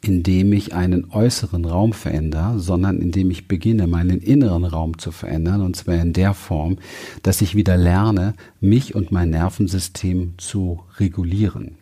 indem 0.00 0.52
ich 0.52 0.74
einen 0.74 1.10
äußeren 1.10 1.64
Raum 1.64 1.92
verändere, 1.92 2.58
sondern 2.58 3.00
indem 3.00 3.30
ich 3.30 3.48
beginne, 3.48 3.86
meinen 3.86 4.20
inneren 4.20 4.64
Raum 4.64 4.98
zu 4.98 5.12
verändern, 5.12 5.60
und 5.60 5.76
zwar 5.76 5.94
in 5.96 6.12
der 6.12 6.34
Form, 6.34 6.78
dass 7.22 7.42
ich 7.42 7.54
wieder 7.54 7.76
lerne, 7.76 8.34
mich 8.60 8.94
und 8.94 9.12
mein 9.12 9.30
Nervensystem 9.30 10.34
zu 10.38 10.80
regulieren. 10.98 11.76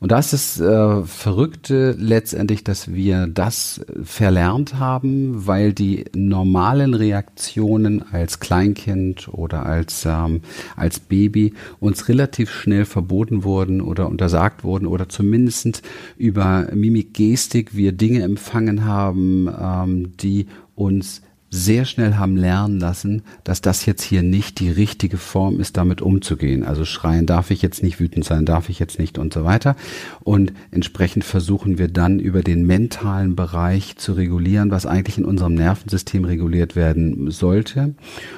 Und 0.00 0.10
das 0.10 0.32
ist 0.32 0.58
äh, 0.58 1.02
Verrückte 1.04 1.94
letztendlich, 1.96 2.64
dass 2.64 2.92
wir 2.92 3.28
das 3.28 3.80
verlernt 4.02 4.74
haben, 4.80 5.46
weil 5.46 5.72
die 5.72 6.06
normalen 6.14 6.94
Reaktionen 6.94 8.02
als 8.12 8.40
Kleinkind 8.40 9.28
oder 9.28 9.64
als, 9.64 10.04
ähm, 10.04 10.40
als 10.74 10.98
Baby 10.98 11.54
uns 11.78 12.08
relativ 12.08 12.50
schnell 12.50 12.84
verboten 12.84 13.44
wurden 13.44 13.80
oder 13.80 14.08
untersagt 14.08 14.64
wurden 14.64 14.86
oder 14.86 15.08
zumindest 15.08 15.82
über 16.16 16.66
Mimik, 16.74 17.14
Gestik 17.14 17.76
wir 17.76 17.92
Dinge 17.92 18.22
empfangen 18.22 18.84
haben, 18.84 19.48
ähm, 19.48 20.16
die 20.16 20.46
uns 20.74 21.22
sehr 21.54 21.84
schnell 21.84 22.14
haben 22.14 22.38
lernen 22.38 22.80
lassen, 22.80 23.22
dass 23.44 23.60
das 23.60 23.84
jetzt 23.84 24.02
hier 24.02 24.22
nicht 24.22 24.58
die 24.58 24.70
richtige 24.70 25.18
Form 25.18 25.60
ist, 25.60 25.76
damit 25.76 26.00
umzugehen. 26.00 26.64
Also 26.64 26.86
schreien 26.86 27.26
darf 27.26 27.50
ich 27.50 27.60
jetzt 27.60 27.82
nicht, 27.82 28.00
wütend 28.00 28.24
sein 28.24 28.46
darf 28.46 28.70
ich 28.70 28.78
jetzt 28.78 28.98
nicht 28.98 29.18
und 29.18 29.34
so 29.34 29.44
weiter. 29.44 29.76
Und 30.20 30.54
entsprechend 30.70 31.24
versuchen 31.24 31.76
wir 31.76 31.88
dann 31.88 32.20
über 32.20 32.42
den 32.42 32.66
mentalen 32.66 33.36
Bereich 33.36 33.96
zu 33.98 34.14
regulieren, 34.14 34.70
was 34.70 34.86
eigentlich 34.86 35.18
in 35.18 35.26
unserem 35.26 35.52
Nervensystem 35.52 36.24
reguliert 36.24 36.74
werden 36.74 37.30
sollte 37.30 37.94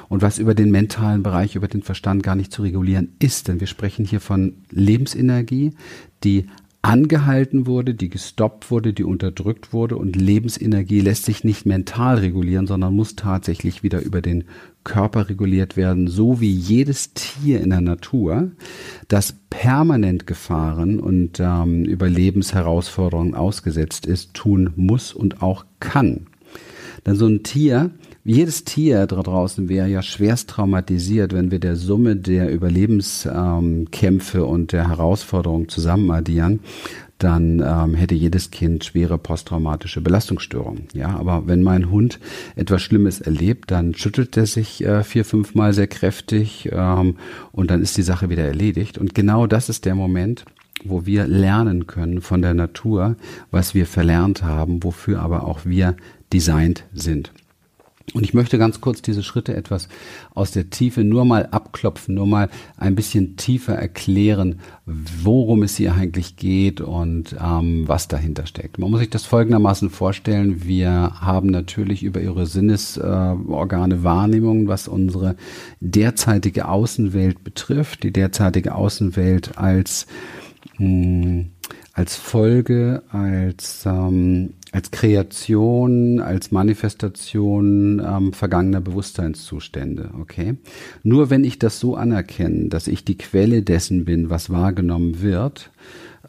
und 0.09 0.21
was 0.21 0.40
über 0.40 0.56
den 0.56 0.73
mentalen 0.73 1.23
Bereich, 1.23 1.54
über 1.54 1.68
den 1.68 1.85
Verstand 1.85 2.25
gar 2.25 2.35
nicht 2.35 2.52
zu 2.52 2.62
regulieren 2.62 3.12
ist. 3.21 3.47
Denn 3.47 3.61
wir 3.61 3.68
sprechen 3.68 4.04
hier 4.04 4.21
von 4.21 4.54
Lebensenergie, 4.73 5.71
die 6.25 6.47
angehalten 6.84 7.66
wurde, 7.66 7.94
die 7.94 8.10
gestoppt 8.10 8.70
wurde, 8.70 8.92
die 8.92 9.04
unterdrückt 9.04 9.72
wurde 9.72 9.96
und 9.96 10.16
Lebensenergie 10.16 11.00
lässt 11.00 11.24
sich 11.24 11.42
nicht 11.42 11.64
mental 11.64 12.18
regulieren, 12.18 12.66
sondern 12.66 12.94
muss 12.94 13.16
tatsächlich 13.16 13.82
wieder 13.82 14.02
über 14.02 14.20
den 14.20 14.44
Körper 14.84 15.30
reguliert 15.30 15.78
werden, 15.78 16.08
so 16.08 16.42
wie 16.42 16.50
jedes 16.50 17.14
Tier 17.14 17.62
in 17.62 17.70
der 17.70 17.80
Natur, 17.80 18.52
das 19.08 19.34
permanent 19.48 20.26
Gefahren 20.26 21.00
und 21.00 21.40
ähm, 21.40 21.86
Überlebensherausforderungen 21.86 23.34
ausgesetzt 23.34 24.04
ist, 24.04 24.34
tun 24.34 24.74
muss 24.76 25.14
und 25.14 25.40
auch 25.40 25.64
kann. 25.80 26.26
Denn 27.06 27.16
so 27.16 27.26
ein 27.26 27.42
Tier 27.42 27.92
jedes 28.25 28.64
Tier 28.64 29.07
da 29.07 29.23
draußen 29.23 29.69
wäre 29.69 29.88
ja 29.88 30.02
schwerst 30.02 30.49
traumatisiert, 30.50 31.33
wenn 31.35 31.50
wir 31.50 31.59
der 31.61 31.76
Summe 31.76 32.16
der 32.16 32.50
Überlebenskämpfe 32.50 34.38
ähm, 34.38 34.45
und 34.45 34.73
der 34.73 34.88
Herausforderungen 34.88 35.69
zusammen 35.69 36.11
addieren 36.11 36.61
dann 37.19 37.62
ähm, 37.64 37.95
hätte 37.95 38.14
jedes 38.14 38.50
Kind 38.50 38.85
schwere 38.85 39.19
posttraumatische 39.19 40.00
Belastungsstörungen. 40.00 40.88
Ja, 40.93 41.16
aber 41.16 41.47
wenn 41.47 41.62
mein 41.62 41.90
Hund 41.90 42.19
etwas 42.57 42.83
Schlimmes 42.83 43.21
erlebt, 43.21 43.71
dann 43.71 43.95
schüttelt 43.95 44.37
er 44.37 44.47
sich 44.47 44.85
äh, 44.85 45.04
vier, 45.04 45.25
fünf 45.25 45.54
Mal 45.54 45.73
sehr 45.73 45.87
kräftig 45.87 46.69
ähm, 46.73 47.16
und 47.52 47.71
dann 47.71 47.83
ist 47.83 47.97
die 47.97 48.02
Sache 48.02 48.31
wieder 48.31 48.45
erledigt. 48.45 48.99
Und 48.99 49.14
genau 49.14 49.47
das 49.47 49.69
ist 49.69 49.85
der 49.85 49.95
Moment, 49.95 50.45
wo 50.85 51.07
wir 51.07 51.26
lernen 51.26 51.87
können 51.87 52.21
von 52.21 52.43
der 52.43 52.54
Natur, 52.54 53.16
was 53.50 53.75
wir 53.75 53.87
verlernt 53.87 54.43
haben, 54.43 54.83
wofür 54.83 55.21
aber 55.21 55.45
auch 55.45 55.61
wir 55.64 55.97
designt 56.33 56.85
sind. 56.93 57.33
Und 58.12 58.23
ich 58.23 58.34
möchte 58.34 58.58
ganz 58.58 58.80
kurz 58.80 59.00
diese 59.00 59.23
Schritte 59.23 59.56
etwas 59.56 59.88
aus 60.34 60.50
der 60.50 60.68
Tiefe 60.68 61.02
nur 61.02 61.25
mal 61.25 61.46
abklopfen, 61.46 62.14
nur 62.14 62.26
mal 62.26 62.50
ein 62.76 62.94
bisschen 62.94 63.37
tiefer 63.37 63.75
erklären, 63.75 64.61
worum 64.84 65.62
es 65.62 65.76
hier 65.76 65.94
eigentlich 65.94 66.37
geht 66.37 66.82
und 66.82 67.34
ähm, 67.42 67.88
was 67.88 68.06
dahinter 68.06 68.46
steckt. 68.46 68.78
Man 68.78 68.90
muss 68.90 69.00
sich 69.00 69.11
das 69.11 69.25
folgendermaßen 69.25 69.88
vorstellen. 69.88 70.64
Wir 70.64 71.12
haben 71.20 71.49
natürlich 71.49 72.02
über 72.02 72.20
ihre 72.20 72.46
Sinnesorgane 72.46 73.94
äh, 73.94 74.04
Wahrnehmungen, 74.04 74.68
was 74.68 74.87
unsere 74.87 75.34
derzeitige 75.80 76.68
Außenwelt 76.68 77.42
betrifft. 77.42 78.02
Die 78.02 78.12
derzeitige 78.12 78.75
Außenwelt 78.75 79.56
als 79.56 80.06
mh, 80.78 81.25
hm, 81.25 81.46
als 81.94 82.16
Folge, 82.16 83.02
als 83.11 83.87
ähm, 83.87 84.54
als 84.75 84.90
Kreation, 84.90 86.19
als 86.19 86.50
Manifestation 86.50 88.02
ähm, 88.04 88.33
vergangener 88.33 88.81
Bewusstseinszustände, 88.81 90.11
okay? 90.21 90.57
Nur 91.04 91.31
wenn 91.31 91.45
ich 91.45 91.61
das 91.61 91.78
so 91.78 91.95
anerkenne, 91.95 92.71
dass 92.71 92.88
ich 92.88 93.04
die 93.04 93.16
Quelle 93.16 93.62
dessen 93.62 94.04
bin, 94.04 94.31
was 94.31 94.50
wahrgenommen 94.50 95.23
wird, 95.23 95.71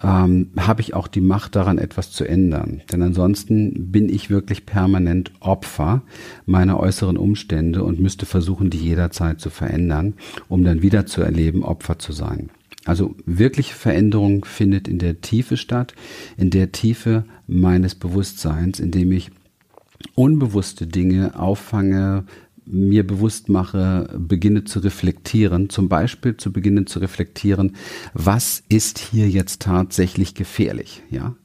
ähm, 0.03 0.51
habe 0.57 0.81
ich 0.81 0.93
auch 0.93 1.07
die 1.07 1.21
Macht 1.21 1.55
daran, 1.55 1.79
etwas 1.79 2.11
zu 2.11 2.23
ändern. 2.23 2.81
Denn 2.91 3.01
ansonsten 3.01 3.91
bin 3.91 4.09
ich 4.09 4.29
wirklich 4.29 4.67
permanent 4.67 5.31
Opfer 5.39 6.03
meiner 6.45 6.79
äußeren 6.79 7.17
Umstände 7.17 7.83
und 7.83 7.99
müsste 7.99 8.27
versuchen, 8.27 8.69
die 8.69 8.77
jederzeit 8.77 9.41
zu 9.41 9.49
verändern, 9.49 10.13
um 10.49 10.63
dann 10.63 10.83
wieder 10.83 11.07
zu 11.07 11.21
erleben, 11.21 11.63
Opfer 11.63 11.97
zu 11.97 12.11
sein. 12.11 12.51
Also 12.85 13.15
wirkliche 13.25 13.73
Veränderung 13.73 14.45
findet 14.45 14.87
in 14.87 14.99
der 14.99 15.21
Tiefe 15.21 15.57
statt, 15.57 15.93
in 16.37 16.51
der 16.51 16.71
Tiefe 16.71 17.25
meines 17.47 17.95
Bewusstseins, 17.95 18.79
indem 18.79 19.11
ich 19.11 19.31
unbewusste 20.13 20.85
Dinge 20.85 21.37
auffange, 21.37 22.25
mir 22.65 23.05
bewusst 23.05 23.49
mache, 23.49 24.09
beginne 24.17 24.63
zu 24.63 24.79
reflektieren, 24.79 25.69
zum 25.69 25.89
Beispiel 25.89 26.37
zu 26.37 26.51
beginnen 26.51 26.87
zu 26.87 26.99
reflektieren, 26.99 27.75
was 28.13 28.63
ist 28.69 28.97
hier 28.99 29.29
jetzt 29.29 29.61
tatsächlich 29.61 30.33
gefährlich, 30.33 31.03
ja? 31.09 31.35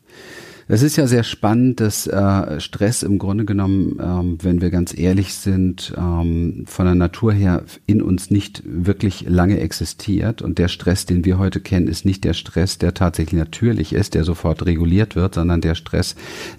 Es 0.73 0.85
ist 0.85 0.95
ja 0.95 1.09
sehr 1.09 1.25
spannend, 1.25 1.81
dass 1.81 2.07
äh, 2.07 2.61
Stress 2.61 3.03
im 3.03 3.19
Grunde 3.19 3.45
genommen, 3.45 3.99
ähm, 4.01 4.39
wenn 4.41 4.61
wir 4.61 4.71
ganz 4.71 4.97
ehrlich 4.97 5.35
sind, 5.35 5.93
ähm, 5.99 6.63
von 6.65 6.87
der 6.87 6.95
Natur 6.95 7.33
her 7.33 7.65
in 7.87 8.01
uns 8.01 8.31
nicht 8.31 8.63
wirklich 8.65 9.25
lange 9.27 9.59
existiert. 9.59 10.43
Und 10.43 10.59
der 10.59 10.69
Stress, 10.69 11.07
den 11.07 11.25
wir 11.25 11.39
heute 11.39 11.59
kennen, 11.59 11.89
ist 11.89 12.05
nicht 12.05 12.23
der 12.23 12.35
Stress, 12.35 12.79
der 12.79 12.95
tatsächlich 12.95 13.37
natürlich 13.37 13.93
ist, 13.93 14.15
der 14.15 14.23
sofort 14.23 14.65
reguliert 14.65 15.17
wird, 15.17 15.35
sondern 15.35 15.61
der 15.61 15.75
Stress, 15.75 16.15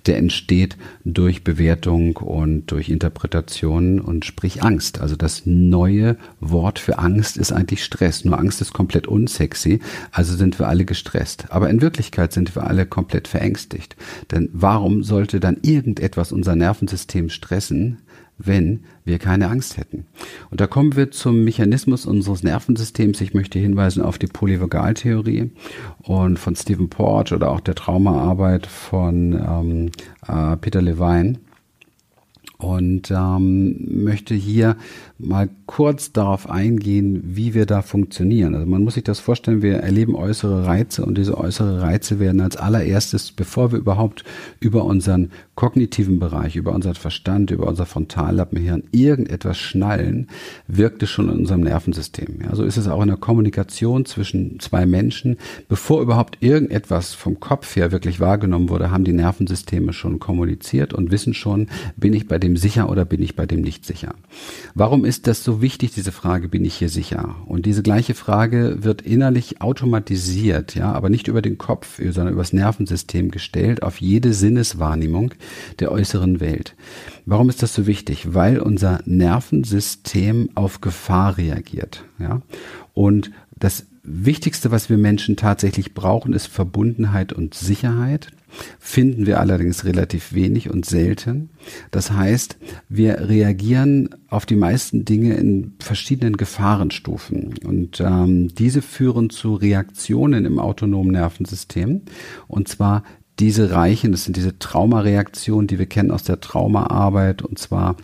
der 0.06 0.18
entsteht 0.18 0.75
durch 1.06 1.46
Bewertung 1.46 2.18
und 2.18 2.65
durch 2.65 2.89
Interpretation 2.89 4.01
und 4.01 4.25
sprich 4.25 4.62
Angst. 4.62 5.00
Also 5.00 5.15
das 5.15 5.44
neue 5.46 6.18
Wort 6.41 6.80
für 6.80 7.00
Angst 7.00 7.38
ist 7.38 7.53
eigentlich 7.53 7.82
Stress. 7.86 8.25
Nur 8.25 8.38
Angst 8.38 8.60
ist 8.60 8.74
komplett 8.74 9.08
unsexy, 9.08 9.80
also 10.12 10.36
sind 10.36 10.60
wir 10.60 10.68
alle 10.68 10.84
gestresst. 10.84 11.46
Aber 11.48 11.70
in 11.70 11.82
Wirklichkeit 11.82 12.34
sind 12.34 12.53
wir 12.58 12.68
alle 12.68 12.86
komplett 12.86 13.30
verängstigt. 13.30 13.96
Denn 14.31 14.50
warum 14.53 15.03
sollte 15.03 15.39
dann 15.39 15.58
irgendetwas 15.62 16.31
unser 16.31 16.55
Nervensystem 16.55 17.29
stressen, 17.29 18.00
wenn 18.38 18.81
wir 19.05 19.20
keine 19.20 19.50
Angst 19.50 19.77
hätten? 19.77 20.05
Und 20.50 20.62
da 20.62 20.67
kommen 20.67 20.96
wir 20.96 21.12
zum 21.12 21.43
Mechanismus 21.43 22.05
unseres 22.05 22.43
Nervensystems. 22.43 23.22
Ich 23.22 23.34
möchte 23.34 23.60
hinweisen 23.60 24.01
auf 24.01 24.17
die 24.17 24.27
Polyvagaltheorie 24.27 25.51
und 26.03 26.39
von 26.39 26.55
Stephen 26.55 26.89
Porge 26.89 27.36
oder 27.36 27.51
auch 27.51 27.62
der 27.62 27.75
Traumaarbeit 27.75 28.67
von 28.67 29.34
ähm, 29.34 29.91
äh, 30.27 30.58
Peter 30.58 30.81
Levine 30.81 31.39
und 32.62 33.10
ähm, 33.12 34.03
möchte 34.03 34.36
hier 34.36 34.77
mal 35.24 35.50
kurz 35.66 36.12
darauf 36.12 36.50
eingehen, 36.50 37.22
wie 37.24 37.54
wir 37.54 37.66
da 37.66 37.82
funktionieren. 37.82 38.56
Also 38.56 38.68
man 38.68 38.84
muss 38.84 38.96
sich 38.96 39.04
das 39.04 39.20
vorstellen, 39.20 39.62
wir 39.62 39.78
erleben 39.78 40.16
äußere 40.16 40.66
Reize 40.66 41.06
und 41.06 41.18
diese 41.18 41.38
äußere 41.38 41.82
Reize 41.82 42.20
werden 42.20 42.42
als 42.42 42.58
allererstes, 42.58 43.32
bevor 43.32 43.72
wir 43.72 43.80
überhaupt 43.80 44.24
über 44.60 44.86
unseren 44.86 45.32
kognitiven 45.56 46.20
Bereich, 46.20 46.56
über 46.56 46.74
unseren 46.74 46.96
Verstand, 46.96 47.51
über 47.51 47.68
unser 47.68 47.86
Frontallappenhirn 47.86 48.84
irgendetwas 48.92 49.58
schnallen, 49.58 50.28
wirkt 50.68 51.04
es 51.04 51.10
schon 51.10 51.30
in 51.30 51.40
unserem 51.40 51.62
Nervensystem. 51.62 52.40
Ja, 52.44 52.56
so 52.56 52.63
ist 52.63 52.78
es 52.78 52.88
auch 52.88 53.01
in 53.01 53.10
der 53.10 53.18
Kommunikation 53.18 54.06
zwischen 54.06 54.60
zwei 54.60 54.86
Menschen. 54.86 55.38
Bevor 55.70 56.01
überhaupt 56.01 56.38
irgendetwas 56.42 57.13
vom 57.13 57.40
Kopf 57.40 57.75
her 57.75 57.92
wirklich 57.92 58.20
wahrgenommen 58.20 58.70
wurde, 58.70 58.92
haben 58.92 59.04
die 59.04 59.13
Nervensysteme 59.13 59.94
schon 59.94 60.20
kommuniziert 60.20 60.94
und 60.94 61.12
wissen 61.12 61.34
schon, 61.34 61.68
bin 61.96 62.13
ich 62.13 62.28
bei 62.28 62.40
dem 62.40 62.58
sicher 62.58 62.90
oder 62.90 63.06
bin 63.06 63.22
ich 63.22 63.36
bei 63.36 63.46
dem 63.46 63.62
nicht 63.62 63.86
sicher. 63.86 64.16
Warum 64.74 65.06
ist 65.06 65.11
das 65.20 65.44
so 65.44 65.62
wichtig, 65.62 65.91
diese 65.94 66.12
Frage, 66.12 66.48
bin 66.48 66.63
ich 66.63 66.75
hier 66.75 66.89
sicher? 66.89 67.36
Und 67.46 67.65
diese 67.65 67.84
gleiche 67.84 68.13
Frage 68.13 68.84
wird 68.84 69.01
innerlich 69.01 69.62
automatisiert, 69.62 70.75
ja, 70.75 70.91
aber 70.91 71.10
nicht 71.10 71.27
über 71.27 71.41
den 71.41 71.58
Kopf, 71.58 71.98
sondern 71.98 72.34
über 72.34 72.41
das 72.41 72.53
Nervensystem 72.53 73.32
gestellt, 73.32 73.84
auf 73.84 74.00
jede 74.00 74.34
Sinneswahrnehmung 74.34 75.34
der 75.80 75.91
äußeren 75.91 76.39
Welt. 76.39 76.75
Warum 77.25 77.50
ist 77.50 77.62
das 77.62 77.74
so 77.74 77.88
wichtig? 77.88 78.34
Weil 78.34 78.60
unser 78.60 79.01
Nervensystem 79.06 80.50
auf 80.56 80.82
Gefahr 80.82 81.38
reagiert, 81.38 82.06
ja. 82.20 82.41
Und 82.94 83.31
das 83.57 83.86
Wichtigste, 84.03 84.72
was 84.72 84.90
wir 84.90 84.98
Menschen 84.98 85.35
tatsächlich 85.35 85.94
brauchen, 85.94 86.33
ist 86.33 86.48
Verbundenheit 86.48 87.33
und 87.33 87.53
Sicherheit 87.53 88.29
finden 88.79 89.25
wir 89.25 89.40
allerdings 89.40 89.85
relativ 89.85 90.33
wenig 90.33 90.70
und 90.70 90.85
selten. 90.85 91.50
Das 91.90 92.11
heißt, 92.11 92.57
wir 92.90 93.29
reagieren 93.29 94.09
auf 94.27 94.46
die 94.46 94.55
meisten 94.55 95.05
Dinge 95.05 95.35
in 95.35 95.74
verschiedenen 95.79 96.37
Gefahrenstufen. 96.37 97.53
Und 97.66 98.01
ähm, 98.01 98.53
diese 98.53 98.81
führen 98.81 99.29
zu 99.29 99.55
Reaktionen 99.55 100.46
im 100.46 100.59
autonomen 100.59 101.11
Nervensystem. 101.11 102.01
Und 102.48 102.68
zwar 102.68 103.03
diese 103.40 103.72
reichen, 103.72 104.11
das 104.11 104.25
sind 104.25 104.35
diese 104.35 104.59
Traumareaktionen, 104.59 105.68
die 105.68 105.79
wir 105.79 105.85
kennen 105.85 106.11
aus 106.11 106.24
der 106.24 106.42
Traumaarbeit, 106.42 107.42
und 107.42 107.57
zwar 107.57 107.96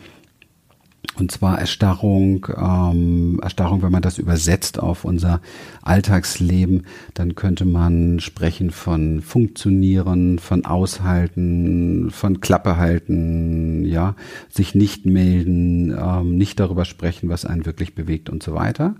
und 1.20 1.32
zwar 1.32 1.60
Erstarrung, 1.60 2.48
ähm, 2.56 3.40
Erstarrung, 3.42 3.82
wenn 3.82 3.92
man 3.92 4.02
das 4.02 4.18
übersetzt 4.18 4.80
auf 4.80 5.04
unser 5.04 5.42
Alltagsleben, 5.82 6.84
dann 7.14 7.36
könnte 7.36 7.66
man 7.66 8.20
sprechen 8.20 8.72
von 8.72 9.22
Funktionieren, 9.22 10.40
von 10.40 10.66
Aushalten, 10.66 12.12
von 12.12 12.40
Klappe 12.42 12.78
halten, 12.78 13.86
ja, 13.86 14.16
sich 14.50 14.76
nicht 14.76 15.06
melden, 15.06 15.96
ähm, 15.98 16.38
nicht 16.38 16.60
darüber 16.60 16.86
sprechen, 16.86 17.30
was 17.30 17.46
einen 17.46 17.66
wirklich 17.66 17.96
bewegt 17.96 18.30
und 18.30 18.44
so 18.44 18.54
weiter. 18.54 18.96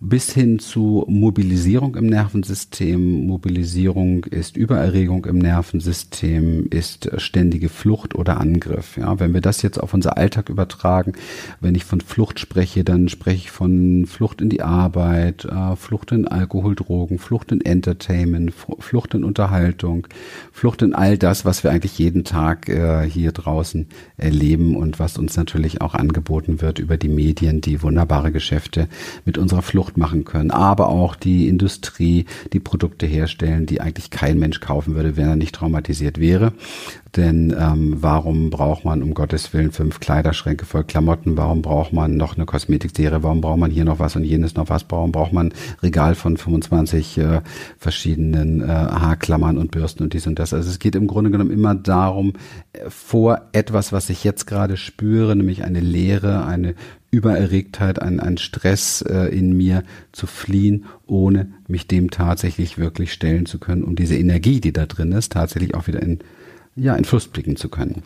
Bis 0.00 0.32
hin 0.32 0.58
zu 0.60 1.04
Mobilisierung 1.08 1.96
im 1.96 2.06
Nervensystem. 2.06 3.26
Mobilisierung 3.26 4.24
ist 4.24 4.56
Übererregung 4.56 5.24
im 5.26 5.38
Nervensystem, 5.38 6.68
ist 6.70 7.10
ständige 7.20 7.68
Flucht 7.68 8.14
oder 8.14 8.40
Angriff. 8.40 8.96
Ja, 8.96 9.18
wenn 9.20 9.34
wir 9.34 9.40
das 9.40 9.62
jetzt 9.62 9.78
auf 9.78 9.92
unser 9.92 10.16
Alltag 10.16 10.48
übertragen, 10.48 11.12
wenn 11.60 11.74
ich 11.74 11.84
von 11.84 12.00
Flucht 12.00 12.38
spreche, 12.38 12.84
dann 12.84 13.08
spreche 13.08 13.38
ich 13.38 13.50
von 13.50 14.06
Flucht 14.06 14.40
in 14.40 14.48
die 14.48 14.62
Arbeit, 14.62 15.44
äh, 15.44 15.76
Flucht 15.76 16.12
in 16.12 16.26
Alkohol, 16.26 16.74
Drogen, 16.74 17.18
Flucht 17.18 17.52
in 17.52 17.60
Entertainment, 17.60 18.52
Flucht 18.78 19.14
in 19.14 19.24
Unterhaltung, 19.24 20.06
Flucht 20.52 20.82
in 20.82 20.94
all 20.94 21.18
das, 21.18 21.44
was 21.44 21.64
wir 21.64 21.70
eigentlich 21.70 21.98
jeden 21.98 22.24
Tag 22.24 22.68
äh, 22.68 23.08
hier 23.08 23.32
draußen 23.32 23.86
erleben 24.16 24.76
und 24.76 24.98
was 24.98 25.18
uns 25.18 25.36
natürlich 25.36 25.80
auch 25.80 25.94
angeboten 25.94 26.60
wird 26.60 26.78
über 26.78 26.96
die 26.96 27.08
Medien, 27.08 27.60
die 27.60 27.82
wunderbare 27.82 28.32
Geschäfte 28.32 28.88
mit 29.24 29.38
unserer 29.38 29.62
Flucht 29.62 29.96
machen 29.96 30.24
können, 30.24 30.50
aber 30.50 30.88
auch 30.88 31.16
die 31.16 31.48
Industrie, 31.48 32.26
die 32.52 32.60
Produkte 32.60 33.06
herstellen, 33.06 33.66
die 33.66 33.80
eigentlich 33.80 34.10
kein 34.10 34.38
Mensch 34.38 34.60
kaufen 34.60 34.94
würde, 34.94 35.16
wenn 35.16 35.28
er 35.28 35.36
nicht 35.36 35.54
traumatisiert 35.54 36.18
wäre. 36.18 36.52
Denn 37.16 37.54
ähm, 37.58 37.96
warum 38.00 38.50
braucht 38.50 38.84
man 38.84 39.02
um 39.02 39.14
Gottes 39.14 39.52
Willen 39.54 39.72
fünf 39.72 39.98
Kleiderschränke 39.98 40.66
voll 40.66 40.84
Klamotten? 40.84 41.36
Warum 41.36 41.62
braucht 41.62 41.92
man 41.92 42.16
noch 42.16 42.36
eine 42.36 42.44
Kosmetikserie? 42.44 43.22
Warum 43.22 43.40
braucht 43.40 43.58
man 43.58 43.70
hier 43.70 43.84
noch 43.84 43.98
was 43.98 44.16
und 44.16 44.24
jenes 44.24 44.54
noch 44.56 44.68
was? 44.68 44.84
Warum 44.88 45.12
braucht 45.12 45.32
man 45.32 45.54
Regal 45.82 46.14
von 46.14 46.36
25 46.36 47.18
äh, 47.18 47.40
verschiedenen 47.78 48.60
äh, 48.60 48.66
Haarklammern 48.66 49.56
und 49.56 49.70
Bürsten 49.70 50.02
und 50.02 50.12
dies 50.12 50.26
und 50.26 50.38
das? 50.38 50.52
Also 50.52 50.68
es 50.68 50.78
geht 50.78 50.96
im 50.96 51.06
Grunde 51.06 51.30
genommen 51.30 51.50
immer 51.50 51.74
darum, 51.74 52.34
äh, 52.72 52.90
vor 52.90 53.40
etwas, 53.52 53.92
was 53.92 54.10
ich 54.10 54.22
jetzt 54.22 54.46
gerade 54.46 54.76
spüre, 54.76 55.34
nämlich 55.34 55.64
eine 55.64 55.80
Leere, 55.80 56.44
eine 56.44 56.74
Übererregtheit, 57.10 58.02
ein, 58.02 58.20
ein 58.20 58.36
Stress 58.36 59.00
äh, 59.00 59.34
in 59.34 59.56
mir 59.56 59.82
zu 60.12 60.26
fliehen, 60.26 60.84
ohne 61.06 61.52
mich 61.66 61.86
dem 61.88 62.10
tatsächlich 62.10 62.76
wirklich 62.76 63.14
stellen 63.14 63.46
zu 63.46 63.58
können, 63.58 63.82
um 63.82 63.96
diese 63.96 64.16
Energie, 64.16 64.60
die 64.60 64.74
da 64.74 64.84
drin 64.84 65.12
ist, 65.12 65.32
tatsächlich 65.32 65.74
auch 65.74 65.86
wieder 65.86 66.02
in 66.02 66.18
ja, 66.78 66.94
in 66.94 67.04
Fluss 67.04 67.28
blicken 67.28 67.56
zu 67.56 67.68
können. 67.68 68.02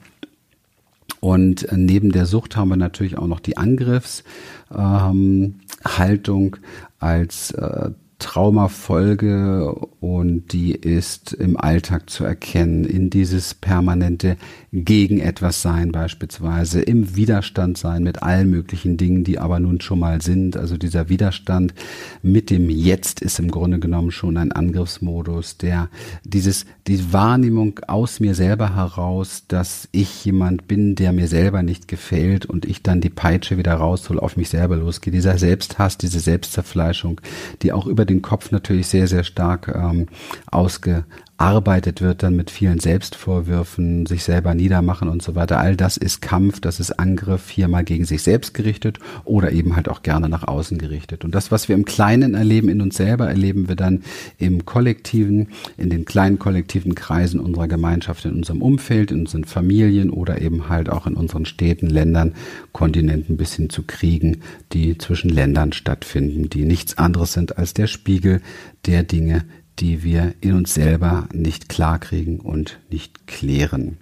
Und 1.20 1.68
äh, 1.68 1.76
neben 1.76 2.11
der 2.11 2.26
Sucht 2.26 2.56
haben 2.56 2.70
wir 2.70 2.76
natürlich 2.76 3.18
auch 3.18 3.28
noch 3.28 3.40
die 3.40 3.56
Angriffshaltung 3.56 6.56
ähm, 6.56 6.62
als 6.98 7.52
äh, 7.52 7.90
Traumafolge 8.18 9.74
und 10.00 10.52
die 10.52 10.72
ist 10.72 11.32
im 11.32 11.56
Alltag 11.56 12.08
zu 12.08 12.24
erkennen, 12.24 12.85
in 12.85 13.11
dieses 13.11 13.54
permanente 13.54 14.37
gegen 14.72 15.20
etwas 15.20 15.61
sein 15.61 15.92
beispielsweise, 15.92 16.80
im 16.80 17.14
Widerstand 17.14 17.76
sein 17.76 18.02
mit 18.02 18.22
allen 18.22 18.48
möglichen 18.48 18.96
Dingen, 18.96 19.22
die 19.22 19.38
aber 19.38 19.61
nun 19.61 19.82
schon 19.82 19.98
mal 19.98 20.22
sind. 20.22 20.56
Also 20.56 20.78
dieser 20.78 21.11
Widerstand 21.11 21.74
mit 22.22 22.48
dem 22.48 22.70
Jetzt 22.70 23.20
ist 23.20 23.38
im 23.38 23.50
Grunde 23.50 23.78
genommen 23.78 24.11
schon 24.12 24.38
ein 24.38 24.50
Angriffsmodus, 24.50 25.58
der 25.58 25.90
dieses, 26.24 26.64
die 26.87 27.12
Wahrnehmung 27.12 27.80
aus 27.87 28.18
mir 28.18 28.35
selber 28.35 28.74
heraus, 28.74 29.44
dass 29.46 29.90
ich 29.92 30.24
jemand 30.24 30.68
bin, 30.68 30.94
der 30.94 31.12
mir 31.12 31.28
selber 31.28 31.62
nicht 31.62 31.87
gefällt 31.87 32.46
und 32.46 32.64
ich 32.64 32.82
dann 32.82 33.02
die 33.02 33.11
Peitsche 33.11 33.58
wieder 33.58 33.74
raushol, 33.74 34.18
auf 34.18 34.38
mich 34.38 34.48
selber 34.48 34.76
losgehe. 34.76 35.12
Dieser 35.12 35.37
Selbsthass, 35.37 35.98
diese 35.98 36.20
Selbstzerfleischung, 36.20 37.20
die 37.61 37.72
auch 37.72 37.87
über 37.87 38.06
den 38.06 38.22
Kopf 38.22 38.50
natürlich 38.50 38.87
sehr, 38.87 39.06
sehr 39.06 39.24
stark 39.24 39.68
ähm, 39.68 40.06
ausge 40.50 41.04
arbeitet 41.42 42.00
wird 42.00 42.22
dann 42.22 42.37
mit 42.37 42.52
vielen 42.52 42.78
Selbstvorwürfen, 42.78 44.07
sich 44.07 44.22
selber 44.22 44.55
niedermachen 44.55 45.09
und 45.09 45.22
so 45.22 45.35
weiter. 45.35 45.59
All 45.59 45.74
das 45.74 45.96
ist 45.96 46.22
Kampf, 46.22 46.61
das 46.61 46.78
ist 46.78 47.00
Angriff, 47.00 47.50
hier 47.50 47.66
mal 47.66 47.83
gegen 47.83 48.05
sich 48.05 48.22
selbst 48.22 48.55
gerichtet 48.55 49.00
oder 49.24 49.50
eben 49.50 49.74
halt 49.74 49.88
auch 49.88 50.02
gerne 50.02 50.28
nach 50.28 50.46
außen 50.46 50.78
gerichtet. 50.78 51.24
Und 51.24 51.35
das, 51.35 51.50
was 51.50 51.68
wir 51.68 51.74
im 51.74 51.85
Kleinen 51.85 52.35
erleben, 52.35 52.68
in 52.68 52.81
uns 52.81 52.96
selber, 52.96 53.26
erleben 53.28 53.66
wir 53.66 53.74
dann 53.74 54.05
im 54.38 54.64
Kollektiven, 54.64 55.48
in 55.76 55.90
den 55.90 56.05
kleinen 56.05 56.38
kollektiven 56.38 56.94
Kreisen 56.94 57.40
unserer 57.40 57.66
Gemeinschaft, 57.66 58.24
in 58.24 58.35
unserem 58.35 58.62
Umfeld, 58.62 59.11
in 59.11 59.22
unseren 59.22 59.44
Familien 59.44 60.11
oder 60.11 60.40
eben 60.40 60.68
halt 60.68 60.88
auch 60.88 61.09
in 61.09 61.14
unseren 61.14 61.44
Städten, 61.44 61.88
Ländern, 61.88 62.35
Kontinenten 62.70 63.37
bis 63.37 63.55
hin 63.55 63.68
zu 63.68 63.83
Kriegen, 63.83 64.42
die 64.72 64.96
zwischen 64.96 65.28
Ländern 65.28 65.72
stattfinden, 65.72 66.48
die 66.48 66.64
nichts 66.64 66.98
anderes 66.98 67.33
sind 67.33 67.59
als 67.59 67.74
der 67.74 67.88
Spiegel 67.88 68.40
der 68.87 69.02
Dinge, 69.02 69.44
die 69.78 70.02
wir 70.02 70.35
in 70.40 70.54
uns 70.54 70.74
selber 70.74 71.28
nicht 71.32 71.68
klarkriegen 71.68 72.40
und 72.40 72.80
nicht 72.90 73.26
klären. 73.26 73.98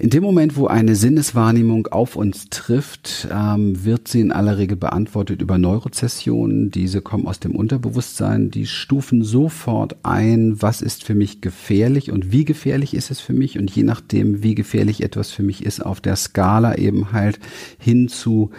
In 0.00 0.08
dem 0.08 0.22
Moment, 0.22 0.56
wo 0.56 0.66
eine 0.66 0.96
Sinneswahrnehmung 0.96 1.88
auf 1.88 2.16
uns 2.16 2.48
trifft, 2.48 3.28
ähm, 3.30 3.84
wird 3.84 4.08
sie 4.08 4.22
in 4.22 4.32
aller 4.32 4.56
Regel 4.56 4.78
beantwortet 4.78 5.42
über 5.42 5.58
Neurozessionen. 5.58 6.70
Diese 6.70 7.02
kommen 7.02 7.26
aus 7.26 7.38
dem 7.38 7.54
Unterbewusstsein. 7.54 8.50
Die 8.50 8.64
stufen 8.64 9.22
sofort 9.22 9.96
ein, 10.02 10.62
was 10.62 10.80
ist 10.80 11.04
für 11.04 11.14
mich 11.14 11.42
gefährlich 11.42 12.10
und 12.10 12.32
wie 12.32 12.46
gefährlich 12.46 12.94
ist 12.94 13.10
es 13.10 13.20
für 13.20 13.34
mich. 13.34 13.58
Und 13.58 13.70
je 13.70 13.82
nachdem, 13.82 14.42
wie 14.42 14.54
gefährlich 14.54 15.02
etwas 15.02 15.32
für 15.32 15.42
mich 15.42 15.66
ist, 15.66 15.84
auf 15.84 16.00
der 16.00 16.16
Skala 16.16 16.76
eben 16.76 17.12
halt 17.12 17.38
hin 17.78 18.08
zu 18.08 18.52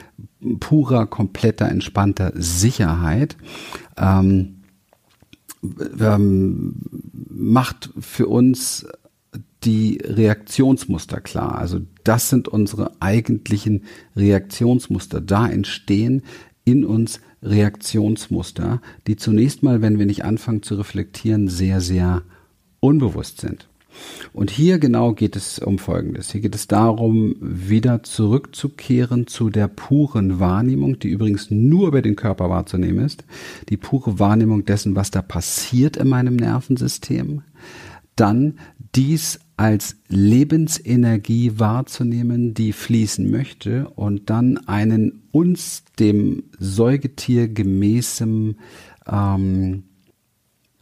purer, 0.59 1.07
kompletter, 1.07 1.69
entspannter 1.69 2.33
Sicherheit. 2.35 3.35
Ähm, 3.97 4.60
ähm, 5.99 6.75
macht 7.29 7.89
für 7.99 8.27
uns 8.27 8.85
die 9.63 9.99
Reaktionsmuster 10.03 11.21
klar. 11.21 11.55
Also 11.55 11.81
das 12.03 12.29
sind 12.29 12.47
unsere 12.47 12.91
eigentlichen 12.99 13.83
Reaktionsmuster. 14.15 15.21
Da 15.21 15.47
entstehen 15.47 16.23
in 16.65 16.83
uns 16.83 17.21
Reaktionsmuster, 17.43 18.81
die 19.07 19.15
zunächst 19.15 19.63
mal, 19.63 19.81
wenn 19.81 19.99
wir 19.99 20.05
nicht 20.05 20.25
anfangen 20.25 20.63
zu 20.63 20.75
reflektieren, 20.75 21.47
sehr, 21.47 21.81
sehr 21.81 22.23
unbewusst 22.79 23.41
sind. 23.41 23.67
Und 24.33 24.51
hier 24.51 24.79
genau 24.79 25.13
geht 25.13 25.35
es 25.35 25.59
um 25.59 25.77
Folgendes. 25.77 26.31
Hier 26.31 26.41
geht 26.41 26.55
es 26.55 26.67
darum, 26.67 27.35
wieder 27.39 28.03
zurückzukehren 28.03 29.27
zu 29.27 29.49
der 29.49 29.67
puren 29.67 30.39
Wahrnehmung, 30.39 30.99
die 30.99 31.09
übrigens 31.09 31.51
nur 31.51 31.87
über 31.87 32.01
den 32.01 32.15
Körper 32.15 32.49
wahrzunehmen 32.49 33.05
ist. 33.05 33.23
Die 33.69 33.77
pure 33.77 34.19
Wahrnehmung 34.19 34.65
dessen, 34.65 34.95
was 34.95 35.11
da 35.11 35.21
passiert 35.21 35.97
in 35.97 36.07
meinem 36.07 36.35
Nervensystem. 36.35 37.41
Dann 38.15 38.59
dies 38.95 39.39
als 39.57 39.95
Lebensenergie 40.07 41.59
wahrzunehmen, 41.59 42.53
die 42.53 42.73
fließen 42.73 43.29
möchte 43.29 43.89
und 43.89 44.29
dann 44.29 44.57
einen 44.67 45.23
uns 45.31 45.83
dem 45.99 46.43
Säugetier 46.57 47.47
gemäßen 47.47 48.57
ähm, 49.07 49.83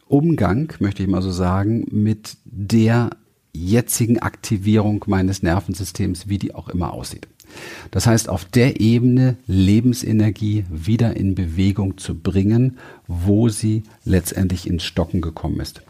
Umgang, 0.09 0.73
möchte 0.79 1.03
ich 1.03 1.09
mal 1.09 1.21
so 1.21 1.31
sagen, 1.31 1.85
mit 1.91 2.35
der 2.43 3.11
jetzigen 3.53 4.19
Aktivierung 4.19 5.05
meines 5.07 5.43
Nervensystems, 5.43 6.27
wie 6.27 6.39
die 6.39 6.55
auch 6.55 6.67
immer 6.67 6.93
aussieht. 6.93 7.27
Das 7.91 8.07
heißt, 8.07 8.27
auf 8.27 8.45
der 8.45 8.79
Ebene 8.79 9.37
Lebensenergie 9.45 10.65
wieder 10.69 11.15
in 11.15 11.35
Bewegung 11.35 11.97
zu 11.97 12.15
bringen, 12.15 12.77
wo 13.07 13.49
sie 13.49 13.83
letztendlich 14.03 14.67
ins 14.67 14.83
Stocken 14.83 15.21
gekommen 15.21 15.59
ist. 15.59 15.81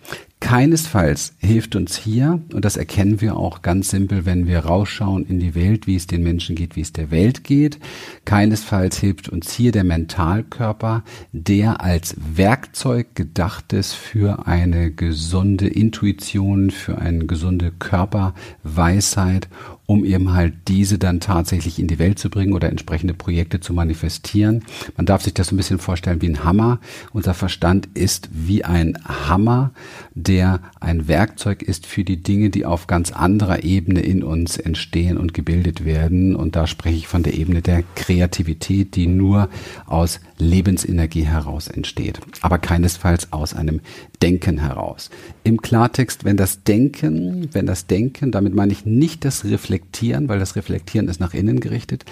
Keinesfalls 0.50 1.34
hilft 1.38 1.76
uns 1.76 1.96
hier, 1.96 2.42
und 2.54 2.66
das 2.66 2.76
erkennen 2.76 3.22
wir 3.22 3.38
auch 3.38 3.62
ganz 3.62 3.92
simpel, 3.92 4.26
wenn 4.26 4.48
wir 4.48 4.62
rausschauen 4.62 5.28
in 5.28 5.40
die 5.40 5.54
Welt, 5.54 5.86
wie 5.86 5.96
es 5.96 6.08
den 6.08 6.24
Menschen 6.24 6.56
geht, 6.56 6.76
wie 6.76 6.82
es 6.82 6.92
der 6.92 7.12
Welt 7.12 7.44
geht. 7.44 7.78
Keinesfalls 8.26 8.98
hilft 8.98 9.30
uns 9.30 9.54
hier 9.54 9.72
der 9.72 9.84
Mentalkörper, 9.84 11.04
der 11.34 11.84
als 11.84 12.16
Werkzeug 12.18 13.14
gedacht 13.14 13.74
ist 13.74 13.94
für 13.94 14.48
eine 14.48 14.90
gesunde 14.90 15.68
Intuition, 15.68 16.72
für 16.72 16.98
eine 16.98 17.28
gesunde 17.28 17.72
Körperweisheit 17.72 19.50
um 19.90 20.06
eben 20.06 20.34
halt 20.34 20.54
diese 20.68 21.00
dann 21.00 21.20
tatsächlich 21.20 21.80
in 21.80 21.88
die 21.88 21.98
Welt 21.98 22.20
zu 22.20 22.30
bringen 22.30 22.54
oder 22.54 22.70
entsprechende 22.70 23.16
Projekte 23.16 23.60
zu 23.60 23.74
manifestieren. 23.74 24.64
Man 24.96 25.08
darf 25.08 25.24
sich 25.24 25.34
das 25.34 25.48
so 25.48 25.56
ein 25.56 25.58
bisschen 25.58 25.80
vorstellen 25.80 26.22
wie 26.22 26.30
ein 26.30 26.44
Hammer. 26.44 26.80
Unser 27.12 27.34
Verstand 27.34 27.90
ist 27.96 28.30
wie 28.32 28.64
ein 28.64 29.00
Hammer, 29.04 29.72
der 30.14 30.60
ein 30.80 31.08
Werkzeug 31.08 31.64
ist 31.64 31.88
für 31.88 32.04
die 32.04 32.22
Dinge, 32.22 32.52
die 32.52 32.68
auf 32.68 32.86
ganz 32.86 33.12
anderer 33.12 33.64
Ebene 33.64 34.02
in 34.02 34.22
uns 34.22 34.58
entstehen 34.58 35.18
und 35.18 35.34
gebildet 35.34 35.84
werden. 35.84 36.36
Und 36.36 36.56
da 36.56 36.68
spreche 36.68 36.98
ich 36.98 37.08
von 37.08 37.24
der 37.24 37.34
Ebene 37.34 37.64
der 37.64 37.84
Kreativität, 37.96 38.96
die 38.96 39.08
nur 39.08 39.50
aus 39.88 40.20
Lebensenergie 40.40 41.24
heraus 41.24 41.68
entsteht, 41.68 42.20
aber 42.42 42.58
keinesfalls 42.60 43.32
aus 43.34 43.54
einem 43.54 43.82
Denken 44.22 44.58
heraus. 44.58 45.10
Im 45.44 45.62
Klartext, 45.62 46.24
wenn 46.24 46.38
das 46.38 46.64
Denken, 46.64 47.50
wenn 47.52 47.66
das 47.66 47.88
Denken, 47.88 48.32
damit 48.32 48.56
meine 48.56 48.72
ich 48.72 48.86
nicht 48.86 49.26
das 49.26 49.44
Reflektieren, 49.44 50.30
weil 50.30 50.40
das 50.40 50.56
Reflektieren 50.56 51.10
ist 51.10 51.20
nach 51.20 51.34
innen 51.34 51.60
gerichtet, 51.60 52.06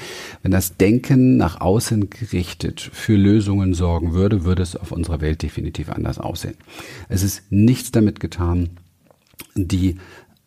wenn 0.43 0.51
das 0.51 0.75
Denken 0.75 1.37
nach 1.37 1.61
außen 1.61 2.09
gerichtet 2.09 2.89
für 2.91 3.15
Lösungen 3.15 3.73
sorgen 3.73 4.13
würde, 4.13 4.43
würde 4.43 4.61
es 4.61 4.75
auf 4.75 4.91
unserer 4.91 5.21
Welt 5.21 5.41
definitiv 5.41 5.89
anders 5.89 6.19
aussehen. 6.19 6.55
Es 7.07 7.23
ist 7.23 7.43
nichts 7.49 7.91
damit 7.91 8.19
getan, 8.19 8.71
die 9.55 9.97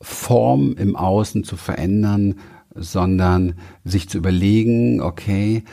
Form 0.02 0.74
im 0.76 0.96
Außen 0.96 1.44
zu 1.44 1.56
verändern, 1.56 2.36
sondern 2.74 3.54
sich 3.84 4.08
zu 4.08 4.18
überlegen, 4.18 5.00
okay, 5.00 5.64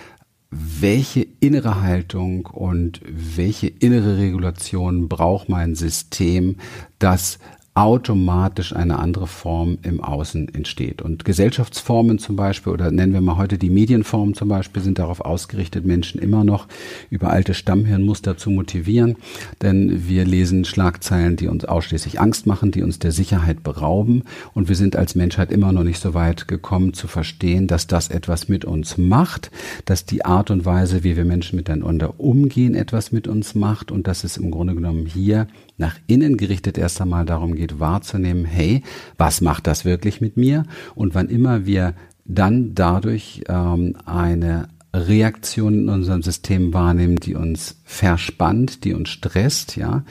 welche 0.49 1.27
innere 1.39 1.81
Haltung 1.81 2.45
und 2.45 3.01
welche 3.05 3.67
innere 3.67 4.17
Regulation 4.17 5.09
braucht 5.09 5.49
mein 5.49 5.75
System, 5.75 6.57
das 6.99 7.39
automatisch 7.77 8.75
eine 8.75 8.97
andere 8.97 9.27
Form 9.27 9.77
im 9.83 10.03
Außen 10.03 10.51
entsteht. 10.51 11.03
Und 11.03 11.25
Gesellschaftsformen 11.25 12.17
zum 12.17 12.35
Beispiel, 12.35 12.73
oder 12.73 12.89
nennen 12.89 13.13
wir 13.13 13.21
mal 13.21 13.37
heute 13.37 13.59
die 13.59 13.69
Medienformen 13.69 14.33
zum 14.33 14.49
Beispiel, 14.49 14.81
sind 14.81 14.97
darauf 14.97 15.21
ausgerichtet, 15.21 15.85
Menschen 15.85 16.19
immer 16.19 16.43
noch 16.43 16.67
über 17.11 17.29
alte 17.29 17.53
Stammhirnmuster 17.53 18.35
zu 18.35 18.49
motivieren. 18.49 19.17
Denn 19.61 20.07
wir 20.07 20.25
lesen 20.25 20.65
Schlagzeilen, 20.65 21.35
die 21.35 21.47
uns 21.47 21.65
ausschließlich 21.65 22.19
Angst 22.19 22.47
machen, 22.47 22.71
die 22.71 22.81
uns 22.81 22.97
der 22.97 23.11
Sicherheit 23.11 23.61
berauben. 23.61 24.23
Und 24.55 24.69
wir 24.69 24.75
sind 24.75 24.95
als 24.95 25.13
Menschheit 25.13 25.51
immer 25.51 25.71
noch 25.71 25.83
nicht 25.83 26.01
so 26.01 26.15
weit 26.15 26.47
gekommen 26.47 26.95
zu 26.95 27.07
verstehen, 27.07 27.67
dass 27.67 27.85
das 27.85 28.07
etwas 28.07 28.49
mit 28.49 28.65
uns 28.65 28.97
macht, 28.97 29.51
dass 29.85 30.03
die 30.03 30.25
Art 30.25 30.49
und 30.49 30.65
Weise, 30.65 31.03
wie 31.03 31.15
wir 31.15 31.25
Menschen 31.25 31.57
miteinander 31.57 32.19
umgehen, 32.19 32.73
etwas 32.73 33.11
mit 33.11 33.27
uns 33.27 33.53
macht 33.53 33.91
und 33.91 34.07
dass 34.07 34.23
es 34.23 34.37
im 34.37 34.49
Grunde 34.49 34.73
genommen 34.73 35.05
hier 35.05 35.45
nach 35.77 35.95
innen 36.07 36.37
gerichtet 36.37 36.77
erst 36.77 36.99
einmal 37.01 37.25
darum 37.25 37.55
geht, 37.55 37.79
wahrzunehmen, 37.79 38.45
hey, 38.45 38.83
was 39.17 39.41
macht 39.41 39.67
das 39.67 39.85
wirklich 39.85 40.21
mit 40.21 40.37
mir? 40.37 40.65
Und 40.95 41.15
wann 41.15 41.29
immer 41.29 41.65
wir 41.65 41.93
dann 42.25 42.75
dadurch 42.75 43.43
ähm, 43.47 43.95
eine 44.05 44.67
Reaktion 44.93 45.73
in 45.81 45.89
unserem 45.89 46.23
System 46.23 46.73
wahrnehmen, 46.73 47.17
die 47.17 47.35
uns 47.35 47.79
verspannt, 47.83 48.83
die 48.83 48.93
uns 48.93 49.09
stresst, 49.09 49.75
ja, 49.75 50.03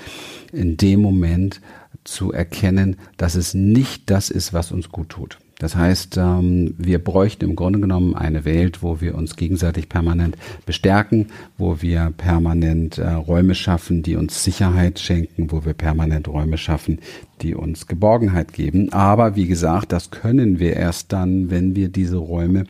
in 0.52 0.76
dem 0.76 1.00
Moment 1.00 1.60
zu 2.04 2.32
erkennen, 2.32 2.96
dass 3.16 3.34
es 3.34 3.54
nicht 3.54 4.10
das 4.10 4.30
ist, 4.30 4.52
was 4.52 4.70
uns 4.70 4.90
gut 4.90 5.08
tut. 5.10 5.38
Das 5.58 5.74
heißt, 5.74 6.18
ähm, 6.18 6.74
wir 6.76 7.02
bräuchten 7.02 7.46
im 7.46 7.56
Grunde 7.56 7.80
genommen 7.80 8.14
eine 8.14 8.44
Welt, 8.44 8.82
wo 8.82 9.00
wir 9.00 9.14
uns 9.14 9.36
gegenseitig 9.36 9.88
permanent 9.88 10.36
bestärken, 10.66 11.28
wo 11.56 11.80
wir 11.80 12.12
permanent 12.14 12.98
äh, 12.98 13.08
Räume 13.08 13.54
schaffen, 13.54 14.02
die 14.02 14.16
uns 14.16 14.44
Sicherheit 14.44 14.98
schenken, 14.98 15.50
wo 15.50 15.64
wir 15.64 15.72
permanent 15.72 16.28
Räume 16.28 16.58
schaffen, 16.58 17.00
die 17.40 17.54
uns 17.54 17.86
Geborgenheit 17.86 18.52
geben. 18.52 18.92
Aber 18.92 19.34
wie 19.34 19.46
gesagt, 19.46 19.92
das 19.92 20.10
können 20.10 20.58
wir 20.58 20.74
erst 20.74 21.12
dann, 21.12 21.50
wenn 21.50 21.74
wir 21.74 21.88
diese 21.88 22.18
Räume 22.18 22.64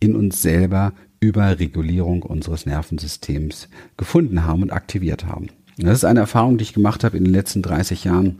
in 0.00 0.16
uns 0.16 0.40
selber 0.40 0.94
über 1.20 1.58
Regulierung 1.58 2.22
unseres 2.22 2.64
Nervensystems 2.64 3.68
gefunden 3.96 4.44
haben 4.44 4.62
und 4.62 4.72
aktiviert 4.72 5.26
haben. 5.26 5.48
Das 5.76 5.98
ist 5.98 6.04
eine 6.04 6.20
Erfahrung, 6.20 6.56
die 6.56 6.62
ich 6.62 6.72
gemacht 6.72 7.04
habe 7.04 7.16
in 7.16 7.24
den 7.24 7.32
letzten 7.32 7.60
30 7.60 8.04
Jahren 8.04 8.38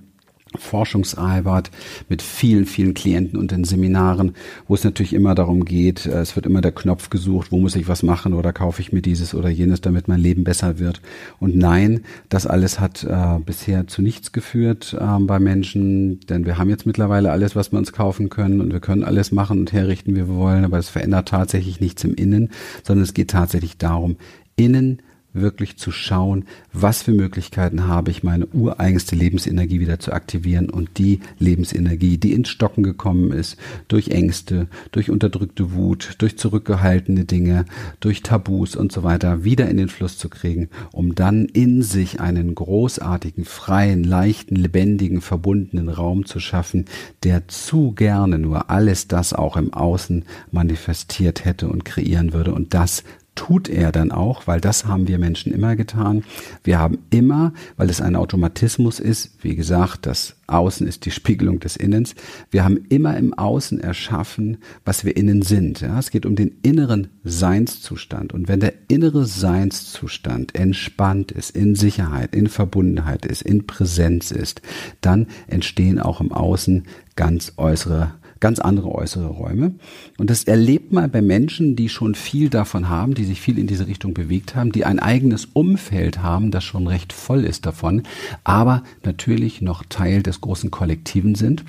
Forschungsarbeit 0.57 1.71
mit 2.09 2.23
vielen, 2.23 2.67
vielen 2.67 2.95
Klienten 2.95 3.39
und 3.39 3.53
in 3.53 3.65
Seminaren, 3.65 4.35
wo 4.69 4.75
es 4.75 4.85
natürlich 4.85 5.13
immer 5.13 5.35
darum 5.35 5.65
geht, 5.65 6.07
äh, 6.07 6.21
es 6.21 6.37
wird 6.37 6.47
immer 6.47 6.61
der 6.61 6.73
Knopf 6.73 7.11
gesucht, 7.11 7.53
wo 7.53 7.59
muss 7.59 7.77
ich 7.77 7.89
was 7.89 8.03
machen 8.03 8.35
oder 8.35 8.53
kaufe 8.53 8.81
ich 8.81 8.93
mir 8.93 9.03
dieses 9.03 9.35
oder 9.35 9.49
jenes, 9.49 9.81
damit 9.81 10.09
mein 10.09 10.21
Leben 10.21 10.45
besser 10.45 10.79
wird. 10.79 11.01
Und 11.41 11.57
nein, 11.57 12.01
das 12.29 12.47
alles 12.47 12.81
hat 12.81 13.05
äh, 13.05 13.39
bisher 13.45 13.87
zu 13.87 14.03
nichts 14.03 14.33
geführt 14.33 14.97
äh, 14.99 15.19
bei 15.21 15.39
Menschen, 15.39 16.21
denn 16.29 16.47
wir 16.47 16.59
haben 16.59 16.71
jetzt 16.71 16.87
mittlerweile 16.87 17.31
alles, 17.31 17.57
was 17.57 17.73
wir 17.73 17.79
uns 17.79 17.93
kaufen 17.93 18.29
können 18.29 18.61
und 18.61 18.73
wir 18.73 18.81
können 18.81 19.05
alles 19.05 19.33
machen 19.33 19.61
und 19.61 19.73
herrichten, 19.73 20.13
wie 20.13 20.27
wir 20.27 20.29
wollen, 20.29 20.65
aber 20.65 20.79
es 20.79 20.89
verändert 20.89 21.29
tatsächlich 21.29 21.81
nichts 21.81 22.05
im 22.05 22.15
Innen, 22.15 22.51
sondern 22.83 23.05
es 23.05 23.15
geht 23.15 23.31
tatsächlich 23.31 23.79
darum, 23.79 24.17
innen 24.57 25.03
wirklich 25.35 25.77
zu 25.77 25.91
schauen, 25.91 26.47
was 26.73 27.03
für 27.03 27.13
Möglichkeiten 27.13 27.87
habe 27.87 28.11
ich, 28.11 28.23
meine 28.23 28.47
ureigenste 28.47 29.17
Lebensenergie 29.17 29.81
wieder 29.81 29.99
zu 29.99 30.13
aktivieren. 30.13 30.71
Und 30.71 30.99
die 30.99 31.21
Lebensenergie, 31.39 32.17
die 32.19 32.33
ins 32.33 32.49
Stocken 32.49 32.83
gekommen 32.83 33.33
ist, 33.33 33.57
durch 33.89 34.09
Ängste, 34.09 34.69
durch 34.93 35.11
unterdrückte 35.11 35.75
Wut, 35.75 36.15
durch 36.19 36.39
zurückgehaltene 36.39 37.25
Dinge, 37.25 37.67
durch 38.01 38.23
Tabus 38.23 38.77
und 38.77 38.93
so 38.93 39.03
weiter, 39.03 39.45
wieder 39.45 39.69
in 39.69 39.77
den 39.77 39.89
Fluss 39.89 40.17
zu 40.17 40.29
kriegen, 40.29 40.69
um 40.93 41.15
dann 41.15 41.47
in 41.47 41.83
sich 41.83 42.21
einen 42.21 42.55
großartigen, 42.55 43.45
freien, 43.45 44.05
leichten, 44.05 44.57
lebendigen, 44.57 45.21
verbundenen 45.21 45.89
Raum 45.89 46.25
zu 46.25 46.39
schaffen, 46.39 46.85
der 47.25 47.49
zu 47.49 47.93
gerne 47.93 48.39
nur 48.39 48.71
alles 48.71 49.09
das 49.09 49.33
auch 49.33 49.57
im 49.57 49.73
Außen 49.75 50.25
manifestiert 50.53 51.45
hätte 51.45 51.69
und 51.69 51.85
kreieren 51.85 52.33
würde. 52.33 52.55
Und 52.55 52.75
das 52.75 53.03
tut 53.35 53.69
er 53.69 53.93
dann 53.93 54.13
auch, 54.13 54.47
weil 54.47 54.61
das 54.61 54.87
haben 54.87 55.09
wir 55.09 55.19
Menschen 55.19 55.53
immer 55.53 55.77
getan. 55.77 56.25
Wir 56.63 56.79
haben 56.79 56.99
immer, 57.11 57.53
weil 57.77 57.91
es 57.91 58.01
ein 58.01 58.17
Automatismus 58.17 59.01
ist, 59.01 59.37
wie 59.43 59.57
gesagt, 59.57 60.07
das 60.07 60.37
Außen 60.47 60.87
ist 60.87 61.05
die 61.05 61.11
Spiegelung 61.11 61.61
des 61.61 61.77
Innens. 61.77 62.15
Wir 62.51 62.65
haben 62.65 62.79
immer 62.89 63.17
im 63.17 63.35
Außen 63.35 63.81
erschaffen, 63.81 64.59
was 64.85 65.05
wir 65.05 65.17
innen 65.17 65.43
sind. 65.43 65.81
Ja, 65.81 65.99
es 65.99 66.11
geht 66.11 66.27
um 66.27 66.37
den 66.37 66.53
inneren 66.63 67.09
Seinszustand. 67.25 68.33
Und 68.33 68.49
wenn 68.49 68.61
der 68.61 68.75
innere 68.89 69.27
Seinszustand 69.27 70.55
entspannt 70.55 71.33
ist, 71.33 71.51
in 71.51 71.75
Sicherheit, 71.75 72.35
in 72.35 72.49
Verbundenheit 72.49 73.27
ist, 73.27 73.43
in 73.43 73.67
Präsenz 73.67 74.31
ist, 74.31 74.63
dann 75.01 75.27
entstehen 75.47 75.99
auch 75.99 76.21
im 76.21 76.33
Außen 76.33 76.85
ganz 77.17 77.53
äußere 77.57 78.13
ganz 78.41 78.59
andere 78.59 78.93
äußere 78.93 79.29
Räume. 79.29 79.75
Und 80.19 80.31
das 80.31 80.45
erlebt 80.45 80.93
man 80.93 81.11
bei 81.11 81.23
Menschen, 81.23 81.77
die 81.77 81.89
schon 81.89 82.15
viel 82.15 82.49
davon 82.49 82.89
haben, 82.89 83.15
die 83.15 83.25
sich 83.25 83.41
viel 83.41 83.59
in 83.59 83.67
diese 83.67 83.87
Richtung 83.87 84.15
bewegt 84.15 84.55
haben, 84.55 84.73
die 84.73 84.85
ein 84.85 84.99
eigenes 84.99 85.47
Umfeld 85.53 86.23
haben, 86.23 86.51
das 86.51 86.65
schon 86.65 86.87
recht 86.87 87.13
voll 87.13 87.45
ist 87.45 87.67
davon, 87.67 88.03
aber 88.43 88.83
natürlich 89.05 89.61
noch 89.61 89.85
Teil 89.89 90.23
des 90.23 90.41
großen 90.41 90.71
Kollektiven 90.71 91.35
sind. 91.35 91.65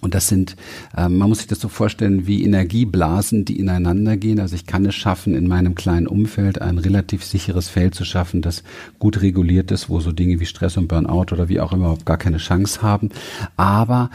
Und 0.00 0.14
das 0.14 0.28
sind, 0.28 0.56
äh, 0.96 1.08
man 1.08 1.28
muss 1.28 1.38
sich 1.38 1.46
das 1.46 1.60
so 1.60 1.68
vorstellen, 1.68 2.26
wie 2.26 2.44
Energieblasen, 2.44 3.44
die 3.44 3.58
ineinander 3.58 4.16
gehen. 4.16 4.38
Also 4.38 4.54
ich 4.54 4.66
kann 4.66 4.84
es 4.86 4.94
schaffen, 4.94 5.34
in 5.34 5.48
meinem 5.48 5.74
kleinen 5.74 6.06
Umfeld 6.06 6.60
ein 6.60 6.78
relativ 6.78 7.24
sicheres 7.24 7.68
Feld 7.68 7.94
zu 7.94 8.04
schaffen, 8.04 8.42
das 8.42 8.62
gut 8.98 9.22
reguliert 9.22 9.70
ist, 9.70 9.88
wo 9.88 10.00
so 10.00 10.12
Dinge 10.12 10.40
wie 10.40 10.46
Stress 10.46 10.76
und 10.76 10.88
Burnout 10.88 11.32
oder 11.32 11.48
wie 11.48 11.60
auch 11.60 11.72
immer 11.72 11.96
gar 12.04 12.18
keine 12.18 12.36
Chance 12.36 12.82
haben. 12.82 13.08
Aber 13.56 14.10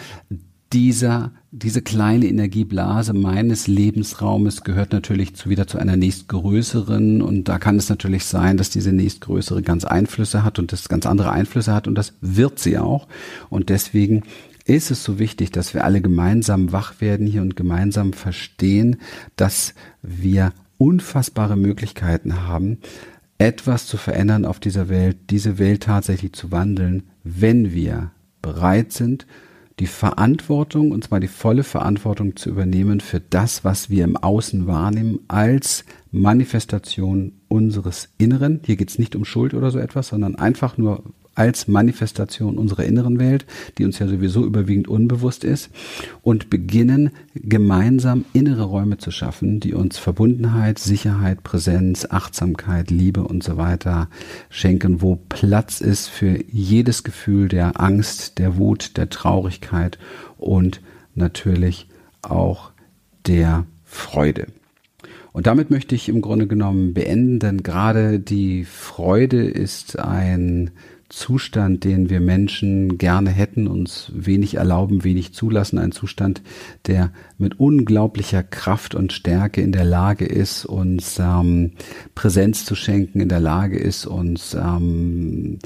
dieser, 0.74 1.32
diese 1.52 1.82
kleine 1.82 2.26
Energieblase 2.26 3.14
meines 3.14 3.68
Lebensraumes 3.68 4.64
gehört 4.64 4.92
natürlich 4.92 5.36
zu, 5.36 5.50
wieder 5.50 5.68
zu 5.68 5.78
einer 5.78 5.96
nächstgrößeren. 5.96 7.22
Und 7.22 7.48
da 7.48 7.60
kann 7.60 7.78
es 7.78 7.90
natürlich 7.90 8.26
sein, 8.26 8.58
dass 8.58 8.72
diese 8.72 8.92
nächstgrößere 8.92 9.62
ganz 9.62 9.86
Einflüsse 9.86 10.44
hat 10.44 10.58
und 10.58 10.72
das 10.72 10.90
ganz 10.90 11.06
andere 11.06 11.32
Einflüsse 11.32 11.74
hat. 11.74 11.88
Und 11.88 11.96
das 11.96 12.14
wird 12.22 12.60
sie 12.60 12.80
auch. 12.80 13.08
Und 13.50 13.70
deswegen 13.70 14.24
ist 14.66 14.92
es 14.92 15.04
so 15.04 15.20
wichtig, 15.20 15.52
dass 15.52 15.74
wir 15.74 15.84
alle 15.84 16.02
gemeinsam 16.02 16.72
wach 16.72 17.00
werden 17.02 17.28
hier 17.28 17.42
und 17.42 17.56
gemeinsam 17.56 18.14
verstehen, 18.14 18.98
dass 19.36 19.76
wir 20.02 20.54
unfassbare 20.78 21.56
Möglichkeiten 21.56 22.48
haben, 22.48 22.80
etwas 23.38 23.86
zu 23.86 23.98
verändern 23.98 24.46
auf 24.46 24.60
dieser 24.60 24.90
Welt, 24.90 25.18
diese 25.30 25.60
Welt 25.60 25.84
tatsächlich 25.84 26.34
zu 26.34 26.52
wandeln, 26.52 27.04
wenn 27.24 27.74
wir 27.74 28.12
bereit 28.42 28.92
sind, 28.92 29.28
die 29.80 29.88
Verantwortung, 29.88 30.92
und 30.92 31.04
zwar 31.04 31.20
die 31.20 31.28
volle 31.28 31.64
Verantwortung 31.64 32.36
zu 32.36 32.50
übernehmen 32.50 33.00
für 33.00 33.20
das, 33.20 33.64
was 33.64 33.90
wir 33.90 34.04
im 34.04 34.18
Außen 34.18 34.68
wahrnehmen, 34.68 35.20
als 35.28 35.86
Manifestation 36.12 37.34
unseres 37.48 38.10
Inneren. 38.18 38.62
Hier 38.66 38.76
geht 38.76 38.90
es 38.90 39.00
nicht 39.00 39.16
um 39.16 39.26
Schuld 39.26 39.54
oder 39.54 39.72
so 39.72 39.80
etwas, 39.80 40.10
sondern 40.10 40.36
einfach 40.36 40.78
nur 40.78 41.04
als 41.36 41.68
Manifestation 41.68 42.58
unserer 42.58 42.84
inneren 42.84 43.20
Welt, 43.20 43.46
die 43.78 43.86
uns 43.86 44.00
ja 44.00 44.08
sowieso 44.08 44.46
überwiegend 44.46 44.88
unbewusst 44.88 45.44
ist, 45.44 45.70
und 46.22 46.50
beginnen 46.50 47.12
gemeinsam 47.34 48.26
innere 48.34 48.64
Räume 48.64 48.98
zu 48.98 49.12
schaffen, 49.12 49.60
die 49.60 49.74
uns 49.74 49.98
Verbundenheit, 49.98 50.80
Sicherheit, 50.80 51.44
Präsenz, 51.44 52.08
Achtsamkeit, 52.10 52.92
Liebe 52.92 53.24
und 53.24 53.44
so 53.44 53.58
weiter 53.58 54.10
schenken, 54.50 55.02
wo 55.02 55.16
Platz 55.30 55.82
ist 55.82 56.08
für 56.08 56.40
jedes 56.52 57.04
Gefühl 57.04 57.48
der 57.48 57.80
Angst, 57.80 58.38
der 58.38 58.58
Wut, 58.58 58.98
der 58.98 59.10
Traurigkeit 59.10 59.98
und 60.38 60.82
natürlich 61.16 61.88
auch 62.22 62.72
der 63.26 63.66
Freude. 63.84 64.48
Und 65.32 65.48
damit 65.48 65.72
möchte 65.72 65.96
ich 65.96 66.10
im 66.10 66.22
Grunde 66.22 66.46
genommen 66.46 66.94
beenden, 66.94 67.40
denn 67.40 67.64
gerade 67.64 68.20
die 68.20 68.66
Freude 68.66 69.44
ist 69.44 69.98
ein 69.98 70.70
Zustand, 71.16 71.84
den 71.84 72.10
wir 72.10 72.20
Menschen 72.20 72.98
gerne 72.98 73.30
hätten, 73.30 73.68
uns 73.68 74.12
wenig 74.16 74.56
erlauben, 74.56 75.04
wenig 75.04 75.32
zulassen, 75.32 75.78
ein 75.78 75.92
Zustand, 75.92 76.42
der 76.88 77.12
mit 77.38 77.60
unglaublicher 77.60 78.42
Kraft 78.42 78.96
und 78.96 79.14
Stärke 79.14 79.62
in 79.62 79.72
der 79.72 79.84
Lage 79.84 80.26
ist, 80.26 80.66
uns 80.66 81.20
ähm, 81.20 81.74
Präsenz 82.16 82.66
zu 82.66 82.74
schenken, 82.74 83.20
in 83.20 83.30
der 83.30 83.40
Lage 83.40 83.78
ist, 83.78 84.08
uns 84.08 84.56
ähm, 84.56 85.60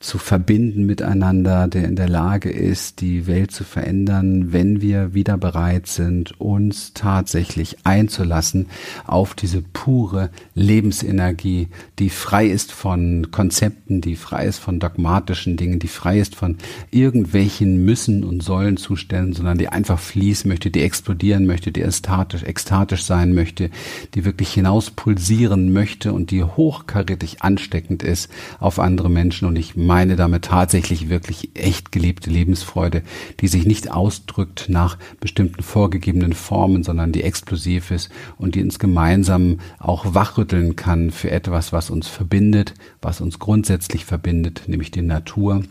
zu 0.00 0.16
verbinden 0.16 0.86
miteinander, 0.86 1.68
der 1.68 1.84
in 1.84 1.96
der 1.96 2.08
Lage 2.08 2.50
ist, 2.50 3.02
die 3.02 3.26
Welt 3.26 3.50
zu 3.50 3.64
verändern, 3.64 4.54
wenn 4.54 4.80
wir 4.80 5.12
wieder 5.12 5.36
bereit 5.36 5.86
sind, 5.86 6.40
uns 6.40 6.94
tatsächlich 6.94 7.76
einzulassen 7.84 8.68
auf 9.06 9.34
diese 9.34 9.60
pure 9.60 10.30
Lebensenergie, 10.54 11.68
die 11.98 12.08
frei 12.08 12.46
ist 12.46 12.72
von 12.72 13.30
Konzepten, 13.30 14.00
die 14.00 14.16
frei 14.16 14.46
ist 14.46 14.58
von 14.58 14.78
dogmatischen 14.94 15.56
Dingen, 15.56 15.78
die 15.78 15.88
frei 15.88 16.18
ist 16.18 16.34
von 16.34 16.56
irgendwelchen 16.90 17.84
Müssen 17.84 18.24
und 18.24 18.42
Sollen 18.42 18.76
Zuständen, 18.76 19.32
sondern 19.32 19.58
die 19.58 19.68
einfach 19.68 19.98
fließen 19.98 20.48
möchte, 20.48 20.70
die 20.70 20.82
explodieren 20.82 21.46
möchte, 21.46 21.72
die 21.72 21.82
ekstatisch, 21.82 22.42
ekstatisch 22.44 23.04
sein 23.04 23.34
möchte, 23.34 23.70
die 24.14 24.24
wirklich 24.24 24.52
hinaus 24.52 24.90
pulsieren 24.90 25.72
möchte 25.72 26.12
und 26.12 26.30
die 26.30 26.44
hochkarätig 26.44 27.42
ansteckend 27.42 28.02
ist 28.02 28.30
auf 28.60 28.78
andere 28.78 29.10
Menschen. 29.10 29.48
Und 29.48 29.56
ich 29.56 29.76
meine 29.76 30.16
damit 30.16 30.44
tatsächlich 30.44 31.08
wirklich 31.08 31.50
echt 31.54 31.90
gelebte 31.92 32.30
Lebensfreude, 32.30 33.02
die 33.40 33.48
sich 33.48 33.66
nicht 33.66 33.90
ausdrückt 33.90 34.66
nach 34.68 34.98
bestimmten 35.20 35.62
vorgegebenen 35.62 36.32
Formen, 36.32 36.82
sondern 36.84 37.12
die 37.12 37.22
explosiv 37.22 37.90
ist 37.90 38.10
und 38.38 38.54
die 38.54 38.62
uns 38.62 38.78
gemeinsam 38.78 39.58
auch 39.78 40.14
wachrütteln 40.14 40.76
kann 40.76 41.10
für 41.10 41.30
etwas, 41.30 41.72
was 41.72 41.90
uns 41.90 42.06
verbindet, 42.08 42.74
was 43.02 43.20
uns 43.20 43.38
grundsätzlich 43.38 44.04
verbindet, 44.04 44.62
nämlich 44.66 44.83
die 44.90 45.02
Natur 45.02 45.62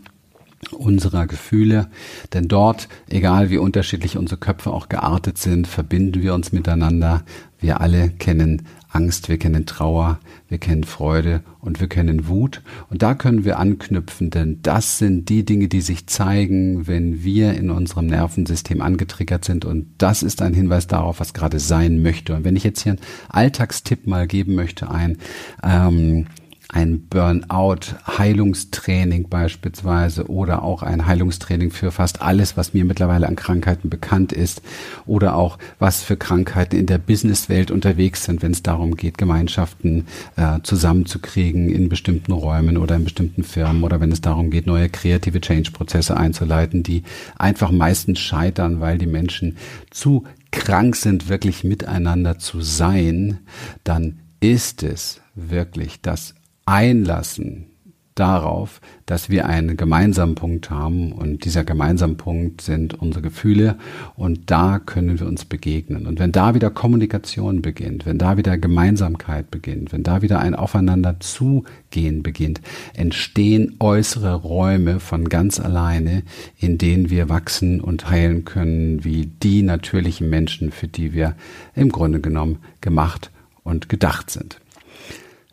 unserer 0.72 1.26
Gefühle. 1.26 1.88
Denn 2.32 2.48
dort, 2.48 2.88
egal 3.08 3.50
wie 3.50 3.58
unterschiedlich 3.58 4.16
unsere 4.16 4.40
Köpfe 4.40 4.70
auch 4.70 4.88
geartet 4.88 5.38
sind, 5.38 5.66
verbinden 5.66 6.22
wir 6.22 6.34
uns 6.34 6.52
miteinander. 6.52 7.22
Wir 7.60 7.80
alle 7.80 8.10
kennen 8.10 8.62
Angst, 8.94 9.28
wir 9.28 9.38
kennen 9.38 9.66
Trauer, 9.66 10.20
wir 10.48 10.58
kennen 10.58 10.84
Freude 10.84 11.42
und 11.60 11.80
wir 11.80 11.88
kennen 11.88 12.28
Wut. 12.28 12.62
Und 12.90 13.02
da 13.02 13.14
können 13.14 13.44
wir 13.44 13.58
anknüpfen, 13.58 14.30
denn 14.30 14.60
das 14.62 14.98
sind 14.98 15.28
die 15.28 15.44
Dinge, 15.44 15.66
die 15.66 15.80
sich 15.80 16.06
zeigen, 16.06 16.86
wenn 16.86 17.24
wir 17.24 17.54
in 17.54 17.70
unserem 17.70 18.06
Nervensystem 18.06 18.80
angetriggert 18.80 19.44
sind. 19.44 19.64
Und 19.64 19.86
das 19.98 20.22
ist 20.22 20.42
ein 20.42 20.54
Hinweis 20.54 20.86
darauf, 20.86 21.18
was 21.18 21.34
gerade 21.34 21.58
sein 21.58 22.02
möchte. 22.02 22.36
Und 22.36 22.44
wenn 22.44 22.54
ich 22.54 22.62
jetzt 22.62 22.82
hier 22.82 22.92
einen 22.92 23.00
Alltagstipp 23.28 24.06
mal 24.06 24.28
geben 24.28 24.54
möchte, 24.54 24.88
ein 24.90 25.18
ähm, 25.64 26.26
ein 26.74 27.06
Burnout-Heilungstraining 27.08 29.28
beispielsweise 29.28 30.28
oder 30.28 30.64
auch 30.64 30.82
ein 30.82 31.06
Heilungstraining 31.06 31.70
für 31.70 31.92
fast 31.92 32.20
alles, 32.20 32.56
was 32.56 32.74
mir 32.74 32.84
mittlerweile 32.84 33.28
an 33.28 33.36
Krankheiten 33.36 33.88
bekannt 33.88 34.32
ist 34.32 34.60
oder 35.06 35.36
auch 35.36 35.60
was 35.78 36.02
für 36.02 36.16
Krankheiten 36.16 36.76
in 36.76 36.86
der 36.86 36.98
Businesswelt 36.98 37.70
unterwegs 37.70 38.24
sind, 38.24 38.42
wenn 38.42 38.50
es 38.50 38.64
darum 38.64 38.96
geht, 38.96 39.18
Gemeinschaften 39.18 40.08
äh, 40.34 40.58
zusammenzukriegen 40.64 41.68
in 41.68 41.88
bestimmten 41.88 42.32
Räumen 42.32 42.76
oder 42.76 42.96
in 42.96 43.04
bestimmten 43.04 43.44
Firmen 43.44 43.84
oder 43.84 44.00
wenn 44.00 44.10
es 44.10 44.20
darum 44.20 44.50
geht, 44.50 44.66
neue 44.66 44.88
kreative 44.88 45.40
Change-Prozesse 45.40 46.16
einzuleiten, 46.16 46.82
die 46.82 47.04
einfach 47.38 47.70
meistens 47.70 48.18
scheitern, 48.18 48.80
weil 48.80 48.98
die 48.98 49.06
Menschen 49.06 49.58
zu 49.92 50.24
krank 50.50 50.96
sind, 50.96 51.28
wirklich 51.28 51.62
miteinander 51.62 52.40
zu 52.40 52.62
sein, 52.62 53.38
dann 53.84 54.18
ist 54.40 54.82
es 54.82 55.20
wirklich 55.36 56.00
das 56.00 56.34
einlassen 56.66 57.66
darauf, 58.14 58.80
dass 59.06 59.28
wir 59.28 59.46
einen 59.46 59.76
gemeinsamen 59.76 60.36
Punkt 60.36 60.70
haben 60.70 61.12
und 61.12 61.44
dieser 61.44 61.64
gemeinsame 61.64 62.14
Punkt 62.14 62.60
sind 62.60 62.94
unsere 62.94 63.22
Gefühle 63.22 63.76
und 64.14 64.50
da 64.50 64.78
können 64.78 65.18
wir 65.18 65.26
uns 65.26 65.44
begegnen. 65.44 66.06
Und 66.06 66.20
wenn 66.20 66.30
da 66.30 66.54
wieder 66.54 66.70
Kommunikation 66.70 67.60
beginnt, 67.60 68.06
wenn 68.06 68.18
da 68.18 68.36
wieder 68.36 68.56
Gemeinsamkeit 68.56 69.50
beginnt, 69.50 69.92
wenn 69.92 70.04
da 70.04 70.22
wieder 70.22 70.38
ein 70.38 70.54
Aufeinander 70.54 71.18
zugehen 71.18 72.22
beginnt, 72.22 72.60
entstehen 72.94 73.74
äußere 73.80 74.34
Räume 74.34 75.00
von 75.00 75.28
ganz 75.28 75.58
alleine, 75.58 76.22
in 76.56 76.78
denen 76.78 77.10
wir 77.10 77.28
wachsen 77.28 77.80
und 77.80 78.08
heilen 78.08 78.44
können, 78.44 79.04
wie 79.04 79.26
die 79.26 79.62
natürlichen 79.62 80.30
Menschen, 80.30 80.70
für 80.70 80.86
die 80.86 81.12
wir 81.12 81.34
im 81.74 81.90
Grunde 81.90 82.20
genommen 82.20 82.58
gemacht 82.80 83.32
und 83.64 83.88
gedacht 83.88 84.30
sind. 84.30 84.60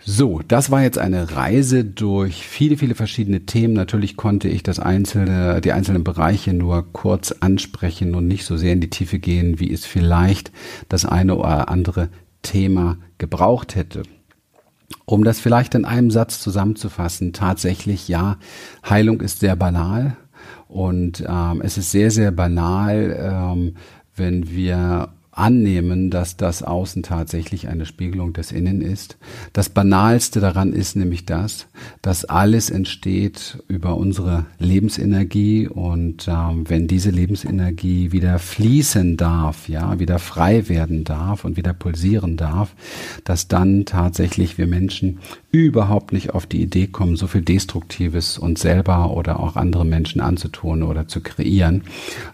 So, 0.04 0.42
das 0.48 0.72
war 0.72 0.82
jetzt 0.82 0.98
eine 0.98 1.36
Reise 1.36 1.86
durch 1.86 2.48
viele, 2.48 2.76
viele 2.78 2.96
verschiedene 2.96 3.46
Themen. 3.46 3.74
Natürlich 3.74 4.18
konnte 4.18 4.50
ich 4.50 4.64
das 4.64 4.80
einzelne, 4.80 5.62
die 5.62 5.74
einzelnen 5.74 6.04
Bereiche 6.04 6.54
nur 6.54 6.92
kurz 6.92 7.32
ansprechen 7.32 8.16
und 8.16 8.28
nicht 8.28 8.46
so 8.46 8.58
sehr 8.58 8.74
in 8.74 8.82
die 8.82 8.90
Tiefe 8.90 9.20
gehen, 9.20 9.60
wie 9.60 9.72
es 9.72 9.86
vielleicht 9.86 10.52
das 10.90 11.06
eine 11.06 11.36
oder 11.36 11.70
andere 11.70 12.10
Thema 12.42 12.98
gebraucht 13.20 13.76
hätte. 13.76 14.02
Um 15.06 15.24
das 15.24 15.40
vielleicht 15.40 15.76
in 15.76 15.86
einem 15.86 16.10
Satz 16.10 16.40
zusammenzufassen, 16.42 17.32
tatsächlich 17.32 18.08
ja, 18.08 18.38
Heilung 18.90 19.22
ist 19.22 19.40
sehr 19.40 19.56
banal 19.56 20.18
und 20.68 21.24
ähm, 21.28 21.62
es 21.64 21.78
ist 21.78 21.92
sehr, 21.92 22.10
sehr 22.10 22.32
banal, 22.32 23.18
ähm, 23.20 23.76
wenn 24.16 24.50
wir 24.50 25.10
annehmen, 25.42 26.12
dass 26.12 26.38
das 26.38 26.62
Außen 26.62 27.02
tatsächlich 27.02 27.68
eine 27.68 27.88
Spiegelung 27.88 28.32
des 28.34 28.52
Innen 28.52 28.82
ist. 28.82 29.18
Das 29.54 29.70
Banalste 29.70 30.40
daran 30.40 30.72
ist 30.72 30.96
nämlich 30.96 31.26
das, 31.26 31.66
dass 32.04 32.26
alles 32.26 32.70
entsteht 32.70 33.58
über 33.68 33.98
unsere 33.98 34.46
Lebensenergie 34.60 35.68
und 35.68 36.28
ähm, 36.28 36.70
wenn 36.70 36.88
diese 36.88 37.10
Lebensenergie 37.10 38.12
wieder 38.12 38.38
fließen 38.38 39.18
darf, 39.18 39.68
ja, 39.68 40.00
wieder 40.00 40.20
frei 40.20 40.70
werden 40.70 41.04
darf 41.06 41.44
und 41.44 41.58
wieder 41.58 41.74
pulsieren 41.74 42.38
darf, 42.38 42.76
dass 43.24 43.48
dann 43.48 43.86
tatsächlich 43.86 44.60
wir 44.60 44.68
Menschen 44.68 45.20
überhaupt 45.52 46.14
nicht 46.14 46.36
auf 46.36 46.46
die 46.46 46.62
Idee 46.62 46.86
kommen, 46.86 47.16
so 47.16 47.26
viel 47.26 47.42
Destruktives 47.42 48.38
uns 48.38 48.62
selber 48.62 49.12
oder 49.12 49.40
auch 49.40 49.56
andere 49.56 49.86
Menschen 49.86 50.22
anzutun 50.22 50.84
oder 50.84 51.08
zu 51.08 51.22
kreieren, 51.22 51.84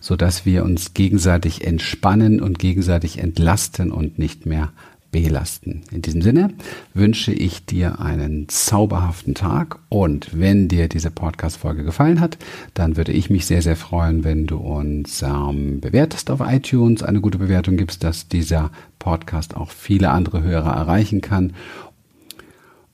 so 0.01 0.17
dass 0.17 0.45
wir 0.45 0.65
uns 0.65 0.93
gegenseitig 0.93 1.65
entspannen 1.65 2.41
und 2.41 2.59
gegenseitig 2.59 2.96
entlasten 3.19 3.91
und 3.91 4.19
nicht 4.19 4.45
mehr 4.45 4.71
belasten. 5.11 5.83
In 5.91 6.01
diesem 6.01 6.21
Sinne 6.21 6.53
wünsche 6.93 7.31
ich 7.31 7.65
dir 7.65 7.99
einen 7.99 8.49
zauberhaften 8.49 9.35
Tag 9.35 9.79
und 9.89 10.37
wenn 10.37 10.67
dir 10.67 10.89
diese 10.89 11.11
Podcast-Folge 11.11 11.83
gefallen 11.83 12.19
hat, 12.19 12.37
dann 12.73 12.97
würde 12.97 13.13
ich 13.13 13.29
mich 13.29 13.45
sehr, 13.45 13.61
sehr 13.61 13.77
freuen, 13.77 14.23
wenn 14.23 14.47
du 14.47 14.57
uns 14.57 15.21
ähm, 15.21 15.79
bewertest 15.79 16.29
auf 16.29 16.41
iTunes, 16.41 17.03
eine 17.03 17.21
gute 17.21 17.37
Bewertung 17.37 17.77
gibst, 17.77 18.03
dass 18.03 18.27
dieser 18.27 18.71
Podcast 18.99 19.55
auch 19.55 19.71
viele 19.71 20.09
andere 20.09 20.43
Hörer 20.43 20.75
erreichen 20.75 21.21
kann 21.21 21.53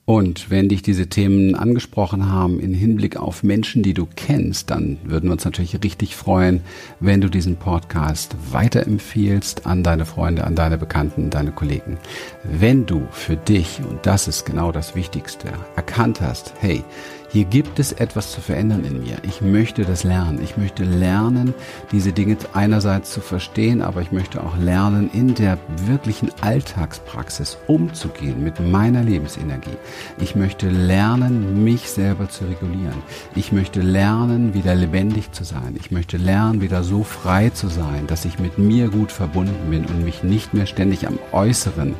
und 0.06 0.50
wenn 0.50 0.68
dich 0.68 0.82
diese 0.82 1.06
Themen 1.06 1.54
angesprochen 1.54 2.30
haben 2.30 2.60
in 2.60 2.74
Hinblick 2.74 3.16
auf 3.16 3.42
Menschen, 3.42 3.82
die 3.82 3.94
du 3.94 4.06
kennst, 4.16 4.68
dann 4.68 4.98
würden 5.04 5.30
wir 5.30 5.32
uns 5.32 5.46
natürlich 5.46 5.82
richtig 5.82 6.14
freuen, 6.14 6.60
wenn 7.00 7.22
du 7.22 7.30
diesen 7.30 7.56
Podcast 7.56 8.36
weiterempfiehlst 8.50 9.64
an 9.64 9.82
deine 9.82 10.04
Freunde, 10.04 10.44
an 10.44 10.56
deine 10.56 10.76
Bekannten, 10.76 11.30
deine 11.30 11.52
Kollegen. 11.52 11.96
Wenn 12.42 12.84
du 12.84 13.06
für 13.12 13.36
dich, 13.36 13.80
und 13.88 14.04
das 14.04 14.28
ist 14.28 14.44
genau 14.44 14.72
das 14.72 14.94
Wichtigste, 14.94 15.48
erkannt 15.74 16.20
hast, 16.20 16.52
hey, 16.60 16.84
hier 17.34 17.46
gibt 17.46 17.80
es 17.80 17.90
etwas 17.90 18.30
zu 18.30 18.40
verändern 18.40 18.84
in 18.84 19.02
mir. 19.02 19.16
Ich 19.24 19.40
möchte 19.40 19.84
das 19.84 20.04
lernen. 20.04 20.38
Ich 20.40 20.56
möchte 20.56 20.84
lernen, 20.84 21.52
diese 21.90 22.12
Dinge 22.12 22.36
einerseits 22.52 23.10
zu 23.12 23.20
verstehen, 23.20 23.82
aber 23.82 24.02
ich 24.02 24.12
möchte 24.12 24.40
auch 24.40 24.56
lernen, 24.56 25.10
in 25.12 25.34
der 25.34 25.58
wirklichen 25.84 26.30
Alltagspraxis 26.42 27.58
umzugehen 27.66 28.44
mit 28.44 28.60
meiner 28.60 29.02
Lebensenergie. 29.02 29.76
Ich 30.20 30.36
möchte 30.36 30.68
lernen, 30.68 31.64
mich 31.64 31.90
selber 31.90 32.28
zu 32.28 32.44
regulieren. 32.44 33.02
Ich 33.34 33.50
möchte 33.50 33.80
lernen, 33.80 34.54
wieder 34.54 34.76
lebendig 34.76 35.32
zu 35.32 35.42
sein. 35.42 35.74
Ich 35.76 35.90
möchte 35.90 36.18
lernen, 36.18 36.60
wieder 36.60 36.84
so 36.84 37.02
frei 37.02 37.50
zu 37.50 37.66
sein, 37.66 38.06
dass 38.06 38.24
ich 38.24 38.38
mit 38.38 38.58
mir 38.58 38.90
gut 38.90 39.10
verbunden 39.10 39.70
bin 39.70 39.86
und 39.86 40.04
mich 40.04 40.22
nicht 40.22 40.54
mehr 40.54 40.66
ständig 40.66 41.08
am 41.08 41.18
Äußeren 41.32 41.96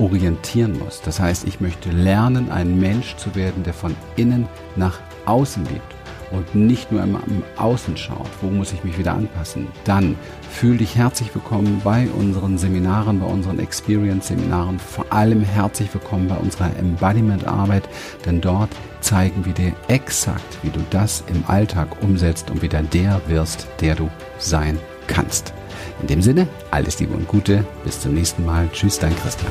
orientieren 0.00 0.78
muss. 0.78 1.00
Das 1.02 1.20
heißt, 1.20 1.46
ich 1.46 1.60
möchte 1.60 1.90
lernen, 1.90 2.50
ein 2.50 2.78
Mensch 2.80 3.16
zu 3.16 3.34
werden, 3.34 3.62
der 3.62 3.74
von 3.74 3.94
innen 4.16 4.48
nach 4.76 4.98
außen 5.26 5.64
lebt 5.66 5.94
und 6.30 6.54
nicht 6.54 6.92
nur 6.92 7.02
immer 7.02 7.20
im 7.26 7.42
Außen 7.56 7.96
schaut, 7.96 8.28
wo 8.40 8.48
muss 8.48 8.72
ich 8.72 8.84
mich 8.84 8.98
wieder 8.98 9.14
anpassen, 9.14 9.68
dann 9.84 10.16
fühl 10.48 10.76
dich 10.76 10.96
herzlich 10.96 11.34
willkommen 11.34 11.80
bei 11.84 12.08
unseren 12.08 12.56
Seminaren, 12.56 13.20
bei 13.20 13.26
unseren 13.26 13.58
Experience-Seminaren, 13.58 14.78
vor 14.78 15.06
allem 15.10 15.42
herzlich 15.42 15.92
willkommen 15.92 16.28
bei 16.28 16.36
unserer 16.36 16.70
Embodiment-Arbeit, 16.78 17.88
denn 18.24 18.40
dort 18.40 18.70
zeigen 19.00 19.44
wir 19.44 19.52
dir 19.52 19.72
exakt, 19.88 20.58
wie 20.62 20.70
du 20.70 20.80
das 20.90 21.24
im 21.26 21.44
Alltag 21.46 22.02
umsetzt 22.02 22.50
und 22.50 22.62
wieder 22.62 22.82
der 22.82 23.20
wirst, 23.26 23.66
der 23.80 23.94
du 23.94 24.08
sein 24.38 24.78
kannst. 25.06 25.52
In 26.00 26.06
dem 26.06 26.22
Sinne, 26.22 26.46
alles 26.70 26.98
Liebe 27.00 27.14
und 27.14 27.28
Gute, 27.28 27.64
bis 27.84 28.00
zum 28.00 28.14
nächsten 28.14 28.44
Mal. 28.44 28.68
Tschüss, 28.72 28.98
dein 28.98 29.16
Christian. 29.16 29.50